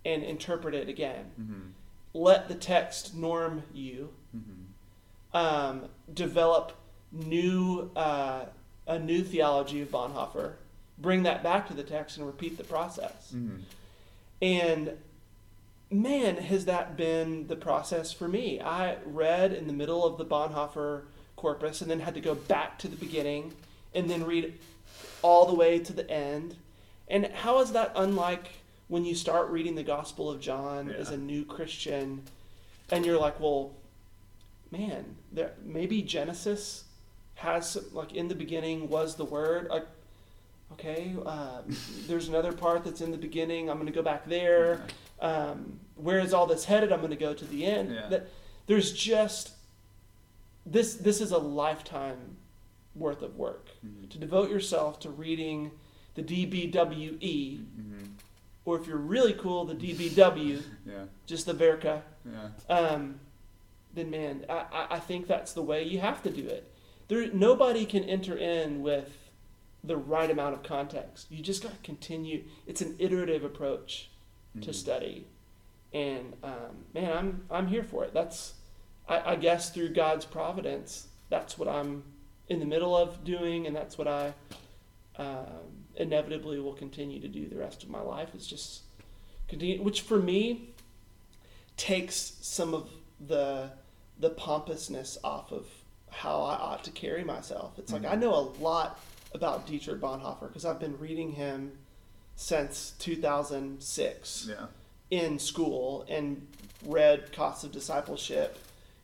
[0.03, 1.31] and interpret it again.
[1.39, 1.71] Mhm.
[2.13, 4.13] Let the text norm you.
[4.35, 5.37] Mhm.
[5.37, 6.73] Um, develop
[7.11, 8.45] new uh,
[8.87, 10.53] a new theology of Bonhoeffer.
[10.97, 13.33] Bring that back to the text and repeat the process.
[13.35, 13.59] Mhm.
[14.41, 14.97] And
[15.89, 18.59] man, has that been the process for me?
[18.59, 21.03] I read in the middle of the Bonhoeffer
[21.35, 23.53] corpus and then had to go back to the beginning
[23.93, 24.53] and then read
[25.21, 26.55] all the way to the end.
[27.07, 28.49] And how is that unlike
[28.87, 32.23] when you start reading the Gospel of John as a new Christian
[32.91, 33.71] and you're like, well,
[34.71, 36.83] man, there maybe Genesis
[37.35, 39.69] has some, like in the beginning was the word.
[39.69, 39.85] Like
[40.73, 41.61] okay uh,
[42.07, 43.69] there's another part that's in the beginning.
[43.69, 44.85] I'm going to go back there
[45.19, 48.07] um, where is all this headed i'm going to go to the end Yeah.
[48.09, 48.27] that
[48.67, 49.51] there's just
[50.65, 52.37] this this is a lifetime
[52.95, 54.09] worth of work Mhm.
[54.09, 55.71] to devote yourself to reading
[56.15, 58.07] the dbwe Mhm.
[58.65, 61.05] or if you're really cool the dbw Yeah.
[61.25, 62.49] just the Werke Yeah.
[62.69, 63.19] um,
[63.93, 66.71] then man, I, I- I think that's the way you have to do it.
[67.07, 69.31] There, nobody can enter in with
[69.83, 71.31] the right amount of context.
[71.31, 72.43] You just got to continue.
[72.67, 74.09] It's an iterative approach
[74.61, 74.75] to Mhm.
[74.75, 75.27] study,
[75.93, 78.13] and um, man, I'm I'm here for it.
[78.13, 78.53] That's,
[79.07, 82.03] I, I guess, through God's providence, that's what I'm
[82.49, 84.33] in the middle of doing, and that's what I
[85.17, 88.35] um, inevitably will continue to do the rest of my life.
[88.35, 88.81] Is just
[89.47, 90.69] continue, which for me
[91.75, 92.89] takes some of
[93.27, 93.69] the
[94.19, 95.67] the pompousness off of
[96.09, 97.77] how I ought to carry myself.
[97.77, 98.99] It's like I know a lot
[99.33, 101.73] about Dietrich Bonhoeffer because I've been reading him
[102.37, 104.67] since 2006 Yeah.
[105.09, 106.47] in school and
[106.85, 108.57] read Costs of Discipleship,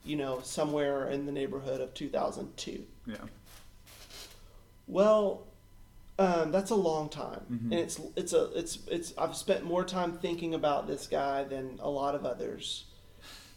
[0.06, 2.86] you know, somewhere in the neighborhood of 2002.
[3.08, 3.16] Yeah.
[4.88, 5.48] Well,
[6.20, 7.72] um, that's a long time, Mhm.
[7.72, 9.14] and it's it's a it's it's.
[9.18, 12.86] I've spent more time thinking about this guy than a lot of others,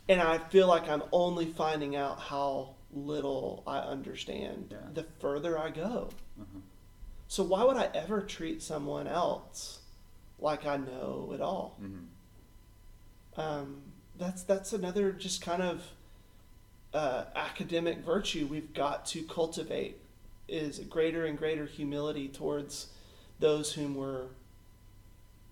[0.08, 4.88] and I feel like I'm only finding out how little I understand Yeah.
[4.94, 6.08] the further I go.
[6.40, 6.60] Uh-huh.
[7.28, 9.80] So why would I ever treat someone else
[10.38, 11.78] like I know it all?
[11.82, 12.06] Mhm.
[13.36, 13.82] Um,
[14.16, 15.82] that's that's another just kind of
[16.94, 19.98] uh, academic virtue we've got to cultivate
[20.48, 22.88] is a greater and greater humility towards
[23.40, 24.26] those whom we're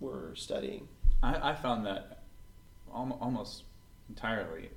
[0.00, 0.88] we're studying.
[1.22, 2.22] I, I found that
[2.92, 3.64] almo- almost
[4.08, 4.70] entirely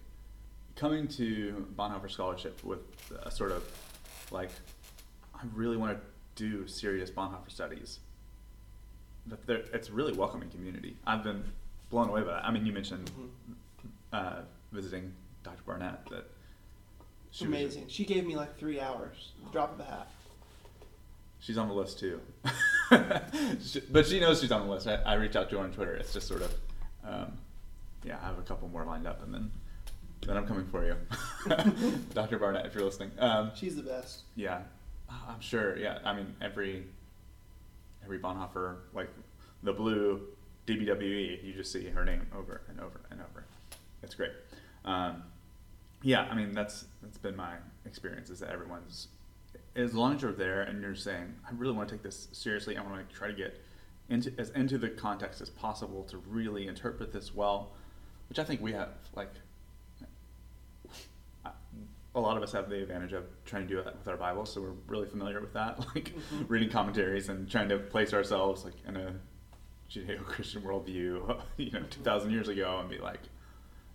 [0.76, 2.80] coming to Bonhoeffer Scholarship with
[3.24, 3.64] a sort of
[4.32, 4.50] like,
[5.36, 6.04] I really want to
[6.38, 8.00] do serious Bonhoeffer studies.
[9.50, 10.96] It's a really welcoming community.
[11.06, 11.44] I've been
[11.90, 12.46] blown away by that.
[12.46, 13.12] I mean, you mentioned
[14.14, 15.12] uh, visiting
[15.44, 15.62] Dr.
[15.66, 16.06] Barnett.
[16.10, 16.30] That
[17.32, 17.86] she was- amazing.
[17.90, 20.08] She gave me like three hours, drop of a hat.
[21.42, 22.22] she's on the list too.
[23.62, 24.88] She- but she knows she's on the list.
[24.88, 25.94] I, I reach out to her on Twitter.
[25.96, 26.54] It's just sort of,
[27.06, 27.34] um,
[28.06, 29.52] yeah, I have a couple more lined up, and then
[30.26, 30.96] then I'm coming for you,
[32.14, 32.40] Dr.
[32.40, 33.12] Barnett, if you're listening.
[33.20, 34.22] Um, She's the best.
[34.36, 34.62] yeah,
[35.10, 35.78] I'm sure.
[35.78, 36.86] Yeah, I mean every
[38.04, 39.10] every Bonhoeffer like
[39.64, 40.22] the blue
[40.66, 43.46] DBWE, you just see her name over and over and over.
[44.04, 44.32] It's great.
[44.86, 45.24] Um,
[46.02, 47.56] yeah, I mean that's that's been my
[47.86, 49.08] experience is that everyone's
[49.76, 52.78] as long as you're there and you're saying I really want to take this seriously,
[52.78, 53.62] I want to try to get
[54.10, 57.72] into as into the context as possible to really interpret this well,
[58.30, 59.32] which I think we have like
[62.18, 64.52] a lot of us have the advantage of trying to do that with our Bibles,
[64.52, 66.46] so we're really familiar with that, like Mhm.
[66.50, 69.14] reading commentaries and trying to place ourselves like in a
[69.90, 73.22] Judeo-Christian worldview, you know, two thousand years ago, and be like,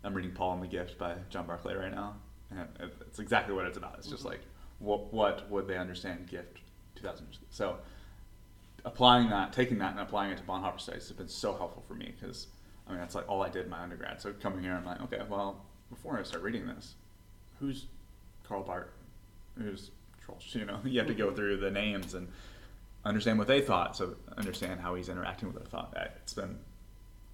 [0.04, 2.14] I'm reading Paul and the Gift by John Barclay right now,
[2.50, 3.96] and it's exactly what it's about.
[3.98, 4.30] It's just Mhm.
[4.30, 4.40] like,
[4.78, 6.60] what what would they understand gift
[6.94, 7.46] two thousand years ago?
[7.50, 7.78] So
[8.84, 11.94] applying that, taking that, and applying it to Bonhoeffer studies has been so helpful for
[11.94, 12.46] me because
[12.86, 14.20] I mean that's like all I did in my undergrad.
[14.20, 16.94] So coming here, I'm like, okay, well, before I start reading this,
[17.60, 17.86] who's
[18.48, 18.88] Karl Barth,
[19.58, 19.90] Who's
[20.26, 20.54] Troeltsch?
[20.54, 22.28] You know, you have to go through the names and
[23.04, 25.92] understand what they thought, so understand how he's interacting with their thought.
[25.96, 26.58] Uh, It's been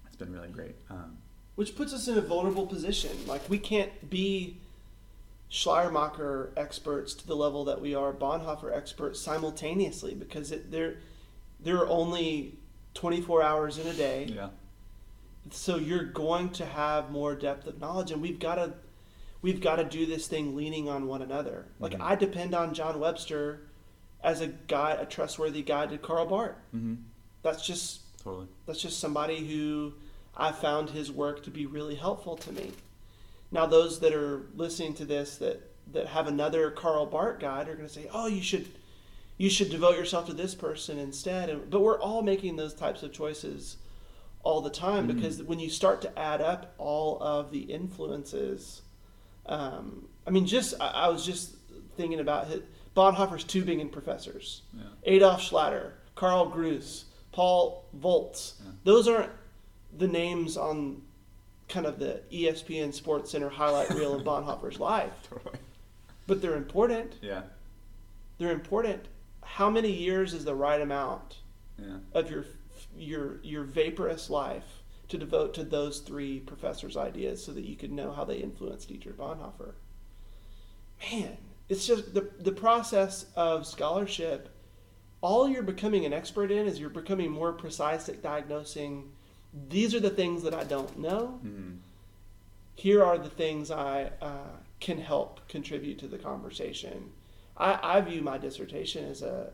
[0.07, 0.75] it's been really great.
[0.89, 1.17] Um,
[1.55, 3.11] Which puts us in a vulnerable position.
[3.27, 4.57] Like we can't be
[5.51, 10.97] Schleiermacher experts to the level that we are Bonhoeffer experts simultaneously because it, there
[11.59, 12.53] there are only
[12.93, 14.25] 24 hours in a day.
[14.25, 14.49] yeah,
[15.51, 18.73] So you're going to have more depth of knowledge and we've got to
[19.41, 21.65] we've got to do this thing leaning on one another.
[21.79, 22.01] Like Mhm.
[22.01, 23.61] I depend on John Webster
[24.23, 26.55] as a guy, a trustworthy guide to Karl Barth.
[26.75, 26.95] mm-hmm.
[27.41, 28.47] That's just totally.
[28.65, 29.93] that's just somebody who
[30.35, 32.71] I found his work to be really helpful to me.
[33.51, 37.75] Now, those that are listening to this that, that have another Karl Barth guide are
[37.75, 38.67] going to say, "Oh, you should
[39.37, 43.03] you should devote yourself to this person instead." And, but we're all making those types
[43.03, 43.77] of choices
[44.43, 45.15] all the time Mhm.
[45.15, 48.81] because when you start to add up all of the influences,
[49.49, 51.55] um, I mean, just I, I was just
[51.97, 52.61] thinking about his,
[52.95, 54.61] Bonhoeffer's Tübingen professors.
[54.73, 54.83] Yeah.
[55.05, 58.53] Adolf Schlatter, Karl Groos, Paul Volz.
[58.63, 58.71] Yeah.
[58.83, 59.31] Those aren't
[59.97, 61.01] the names on
[61.67, 65.59] kind of the ESPN Sports Center highlight reel of Bonhoeffer's life, Totally.
[66.27, 67.13] but they're important.
[67.21, 67.41] Yeah.
[68.37, 69.05] They're important.
[69.43, 71.37] How many years is the right amount
[71.77, 71.97] Yeah.
[72.13, 72.45] of your
[72.97, 74.78] your your vaporous life
[75.09, 78.87] to devote to those three professors' ideas so that you could know how they influenced
[78.87, 79.73] Dietrich Bonhoeffer?
[81.11, 81.37] Man,
[81.67, 84.49] it's just the the process of scholarship.
[85.21, 89.11] All you're becoming an expert in is you're becoming more precise at diagnosing.
[89.67, 91.39] These are the things that I don't know.
[91.43, 91.77] Mm-hmm.
[92.75, 97.11] Here are the things I uh, can help contribute to the conversation.
[97.57, 99.51] I, I view my dissertation as a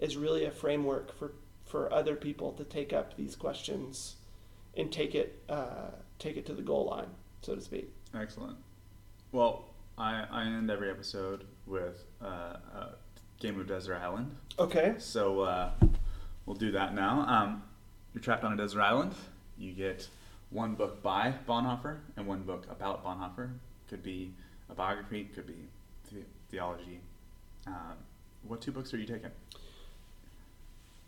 [0.00, 1.32] as really a framework for
[1.64, 4.16] for other people to take up these questions
[4.76, 7.08] and take it uh, take it to the goal line,
[7.42, 7.90] so to speak.
[8.14, 8.56] Excellent.
[9.32, 9.66] Well,
[9.96, 12.94] I, I end every episode with uh, a
[13.40, 14.34] game of Desert Island.
[14.58, 14.94] Okay.
[14.98, 15.70] So uh,
[16.46, 17.20] we'll do that now.
[17.28, 17.62] Um,
[18.14, 19.12] you're trapped on a desert island.
[19.58, 20.08] You get
[20.50, 23.50] one book by Bonhoeffer and one book about Bonhoeffer.
[23.88, 24.32] Could be
[24.70, 25.68] a biography, could be
[26.10, 27.00] the- theology.
[27.66, 27.96] Um,
[28.44, 29.30] what two books are you taking?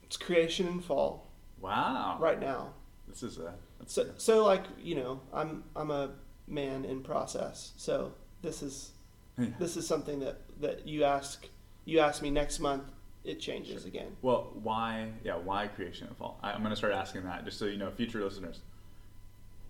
[0.03, 1.27] It's creation and fall
[1.61, 2.19] Wow.
[2.21, 2.75] right now.
[3.11, 3.55] This is a.
[3.87, 6.11] So, so like you know, I'm I'm a
[6.47, 7.73] man in process.
[7.77, 8.93] So this is
[9.39, 9.47] Yeah.
[9.59, 11.49] this is something that that you ask
[11.85, 12.85] you ask me next month.
[13.23, 14.17] It changes again.
[14.23, 15.11] Well, why?
[15.25, 16.39] Yeah, why creation and fall?
[16.43, 18.61] I, I'm going to start asking that, just so you know, future listeners.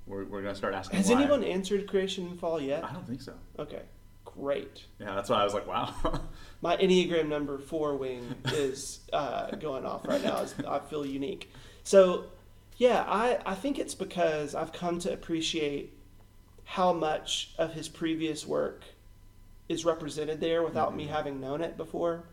[0.06, 0.98] We're, we're going to start asking.
[0.98, 1.20] Has why.
[1.20, 2.84] anyone answered creation and fall yet?
[2.84, 3.34] I don't think so.
[3.58, 3.82] Okay,
[4.24, 4.84] great.
[5.00, 5.92] Yeah, that's why I was like, wow.
[6.62, 10.44] My Enneagram number four wing is uh, going off right now.
[10.68, 11.50] I feel unique.
[11.82, 12.26] So,
[12.80, 15.92] yeah, I, I think it's because I've come to appreciate
[16.64, 18.84] how much of his previous work
[19.68, 21.10] is represented there without me Mhm.
[21.10, 22.24] having known it before.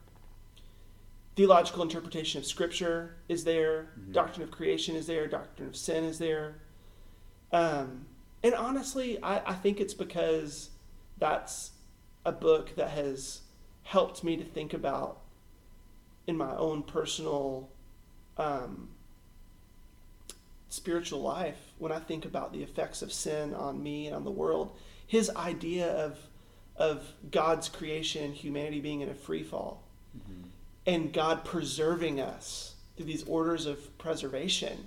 [1.35, 3.89] Theological interpretation of Scripture is there.
[3.99, 4.13] Mhm.
[4.13, 5.27] Doctrine of creation is there.
[5.27, 6.61] Doctrine of sin is there.
[7.51, 8.05] Um,
[8.41, 10.69] and honestly, I, I think it's because
[11.17, 11.71] that's
[12.23, 13.41] a book that has
[13.83, 15.19] helped me to think about
[16.25, 17.69] in my own personal
[18.37, 18.89] um,
[20.69, 24.31] spiritual life when I think about the effects of sin on me and on the
[24.31, 24.71] world.
[25.05, 26.17] His idea of
[26.75, 29.81] of God's creation, humanity being in a free fall,
[30.15, 30.49] mm-hmm.
[30.85, 34.85] and God preserving us through these orders of preservation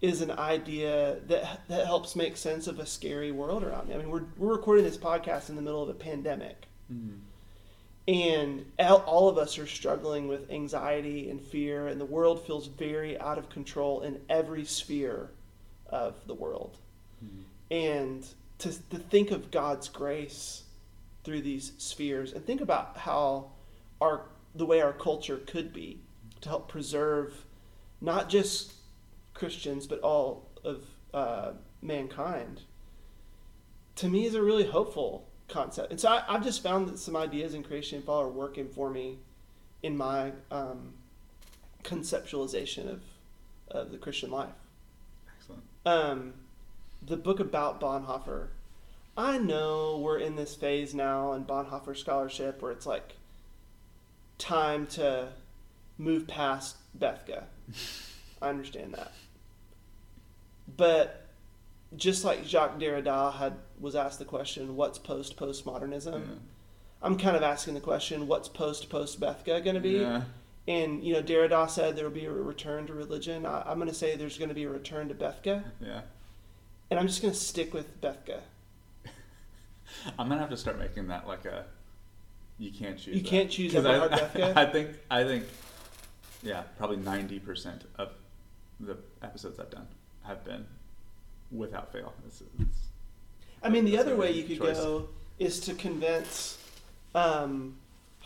[0.00, 3.94] is an idea that that helps make sense of a scary world around me.
[3.94, 7.16] I mean, we're we're recording this podcast in the middle of a pandemic, mm-hmm.
[8.08, 13.18] And all of us are struggling with anxiety and fear, and the world feels very
[13.20, 15.30] out of control in every sphere
[15.86, 16.78] of the world.
[17.24, 17.42] Mm-hmm.
[17.70, 18.26] And
[18.58, 20.64] to to think of God's grace
[21.24, 23.50] through these spheres, and think about how
[24.00, 24.22] our
[24.54, 26.00] the way our culture could be
[26.40, 27.44] to help preserve
[28.00, 28.74] not just
[29.32, 30.82] Christians, but all of
[31.14, 32.62] uh, mankind,
[33.96, 35.90] to me is a really hopeful concept.
[35.90, 38.68] And so I, have just found that some ideas in creation and fall are working
[38.68, 39.18] for me
[39.82, 40.94] in my um,
[41.84, 43.02] conceptualization of,
[43.68, 44.54] of the Christian life.
[45.38, 45.62] Excellent.
[45.84, 46.34] Um,
[47.04, 48.48] the book about Bonhoeffer.
[49.16, 53.16] I know we're in this phase now in Bonhoeffer scholarship where it's like
[54.38, 55.28] time to
[55.98, 57.42] move past Bethge.
[58.42, 59.12] I understand that.
[60.76, 61.21] But
[61.96, 66.34] just like Jacques Derrida had was asked the question, "What's post postmodernism?" Yeah.
[67.02, 70.22] I'm kind of asking the question, "What's post post Bethge going to be?" Yeah.
[70.68, 73.44] And you know, Derrida said there will be a return to religion.
[73.46, 75.62] I, am going to say there's going to be a return to Bethge.
[75.80, 76.02] Yeah.
[76.90, 78.38] And I'm just going to stick with Bethge.
[80.18, 81.66] I'm gonna have to start making that like a.
[82.58, 83.16] You can't choose.
[83.16, 83.28] You that.
[83.28, 84.56] can't choose Bethge.
[84.56, 85.44] I think I think,
[86.42, 88.10] yeah, probably ninety percent of
[88.80, 89.86] the episodes I've done
[90.22, 90.64] have been
[91.52, 92.12] without fail.
[92.26, 92.78] It's, it's,
[93.62, 94.76] I mean, the other way you could choice.
[94.76, 96.58] go is to convince
[97.14, 97.76] um,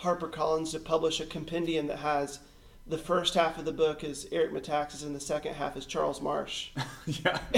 [0.00, 2.40] HarperCollins to publish a compendium that has
[2.86, 6.20] the first half of the book is Eric Metaxas and the second half is Charles
[6.20, 6.70] Marsh.
[7.06, 7.40] yeah.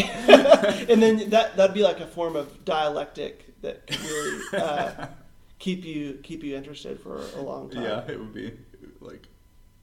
[0.89, 5.07] and then that that'd be like a form of dialectic that could really uh,
[5.59, 7.83] keep you keep you interested for a long time.
[7.83, 8.53] Yeah, it would be
[9.01, 9.27] like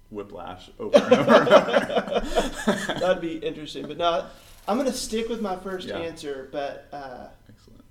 [0.09, 2.99] whiplash over and over.
[2.99, 4.25] That'd be interesting, but no,
[4.67, 5.99] I'm going to stick with my first yeah.
[5.99, 7.85] answer, but uh, excellent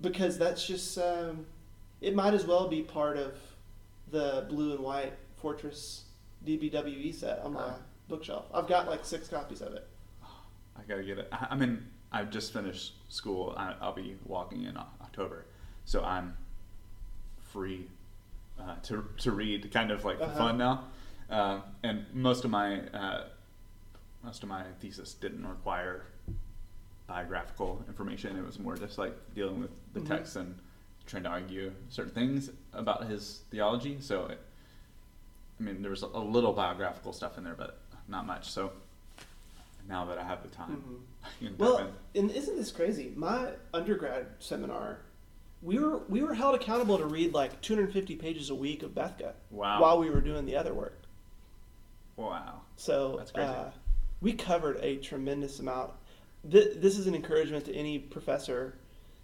[0.00, 1.46] because that's just um,
[2.00, 3.34] it might as well be part of
[4.10, 6.04] the blue and white Fortress
[6.46, 7.74] DBWE set on my uh,
[8.08, 8.46] bookshelf.
[8.52, 9.86] I've got like six copies of it.
[10.24, 11.28] I gotta get it.
[11.32, 13.54] I mean, I've just finished school.
[13.56, 15.46] I'll be walking in October,
[15.84, 16.36] so I'm
[17.52, 17.88] free
[18.58, 20.36] uh, to to read, kind of like uh-huh.
[20.36, 20.84] fun now.
[21.28, 23.24] Uh, and most of my uh,
[24.22, 26.04] most of my thesis didn't require
[27.06, 28.36] biographical information.
[28.36, 30.08] It was more just like dealing with the mm-hmm.
[30.08, 30.54] text and
[31.06, 33.96] trying to argue certain things about his theology.
[34.00, 34.38] So, it,
[35.58, 38.50] I mean, there was a little biographical stuff in there, but not much.
[38.50, 38.72] So
[39.88, 40.82] now that I have the time,
[41.42, 41.56] mm-hmm.
[41.58, 43.12] well, and isn't this crazy?
[43.16, 44.98] My undergrad seminar,
[45.62, 49.32] we were we were held accountable to read like 250 pages a week of Bethge.
[49.50, 49.80] Wow.
[49.80, 51.02] While we were doing the other work.
[52.16, 52.60] Wow.
[52.76, 53.48] So that's crazy.
[53.48, 53.70] Uh,
[54.20, 55.92] we covered a tremendous amount.
[56.44, 58.78] this is an encouragement to any professor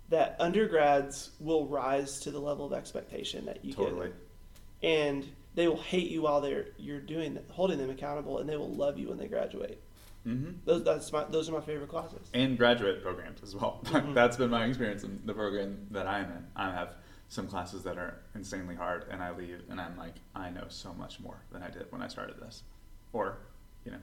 [0.09, 4.09] that undergrads will rise to the level of expectation that you totally.
[4.09, 8.49] get, and they will hate you while they're you're doing that, holding them accountable, and
[8.49, 9.81] they will love you when they graduate.
[10.27, 10.53] Mm-hmm.
[10.65, 12.29] Those that's my those are my favorite classes.
[12.35, 13.81] And graduate programs as well.
[13.87, 14.15] Mm-hmm.
[14.15, 16.47] that's been my experience in the program that I'm in.
[16.55, 16.97] I have
[17.29, 20.93] some classes that are insanely hard, and I leave, and I'm like, I know so
[20.95, 22.63] much more than I did when I started this,
[23.13, 23.39] or
[23.85, 23.99] you know,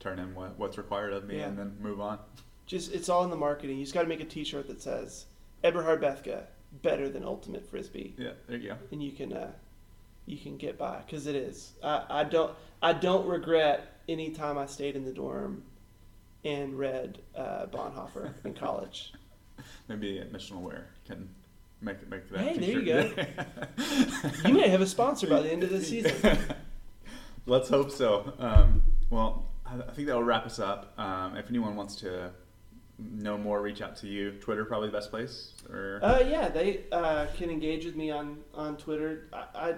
[0.00, 1.46] turn in what, what's required of me yeah.
[1.46, 2.18] and then move on.
[2.66, 3.78] Just it's all in the marketing.
[3.78, 5.26] You just got to make a T-shirt that says
[5.64, 6.42] Eberhard Bethge
[6.82, 8.14] better than Ultimate Frisbee.
[8.18, 8.76] Yeah, there you go.
[8.92, 9.52] And you can uh,
[10.26, 11.72] you can get by because it is.
[11.82, 15.62] I, I don't I don't regret any time I stayed in the dorm
[16.44, 19.12] and read uh, Bonhoeffer in college.
[19.88, 21.28] Maybe at Missional Wear can
[21.80, 22.40] make make that.
[22.40, 24.46] Hey, there you go.
[24.46, 26.38] you may have a sponsor by the end of the season.
[27.46, 28.34] Let's hope so.
[28.38, 30.98] Um, well, I think that will wrap us up.
[30.98, 32.30] Um, if anyone wants to
[32.98, 34.32] know more, reach out to you.
[34.32, 35.52] Twitter probably the best place.
[35.70, 39.28] Or uh, yeah, they uh, can engage with me on on Twitter.
[39.32, 39.74] I, I,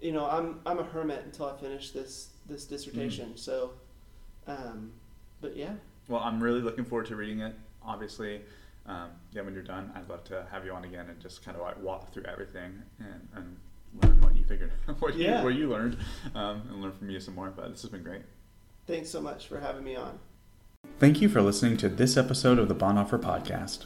[0.00, 3.30] you know, I'm I'm a hermit until I finish this this dissertation.
[3.30, 3.38] Mm.
[3.38, 3.72] So,
[4.46, 4.92] um,
[5.40, 5.72] but yeah.
[6.08, 7.54] Well, I'm really looking forward to reading it.
[7.82, 8.40] Obviously,
[8.86, 11.56] um, yeah, when you're done, I'd love to have you on again and just kind
[11.56, 13.56] of like walk through everything and, and
[14.02, 15.38] learn what you figured, what yeah.
[15.38, 15.98] you what you learned,
[16.34, 17.52] um, and learn from you some more.
[17.54, 18.22] But this has been great.
[18.88, 20.18] Thanks so much for having me on.
[20.98, 23.84] Thank you for listening to this episode of the Bonhoeffer Podcast.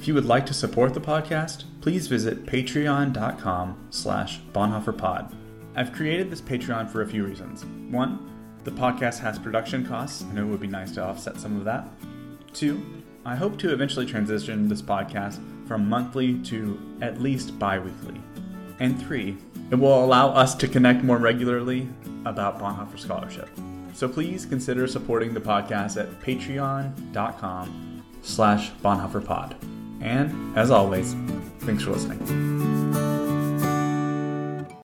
[0.00, 5.34] If you would like to support the podcast, please visit patreon.com slash bonhoefferpod.
[5.76, 7.66] I've created this Patreon for a few reasons.
[7.92, 8.30] One,
[8.64, 11.86] the podcast has production costs, and it would be nice to offset some of that.
[12.54, 12.82] Two,
[13.26, 18.18] I hope to eventually transition this podcast from monthly to at least bi weekly.
[18.80, 19.36] And three,
[19.70, 21.88] it will allow us to connect more regularly
[22.24, 23.50] about Bonhoeffer Scholarship.
[23.94, 29.54] So please consider supporting the podcast at patreon.com slash bonhoefferpod.
[30.00, 31.14] And as always,
[31.60, 33.13] thanks for listening.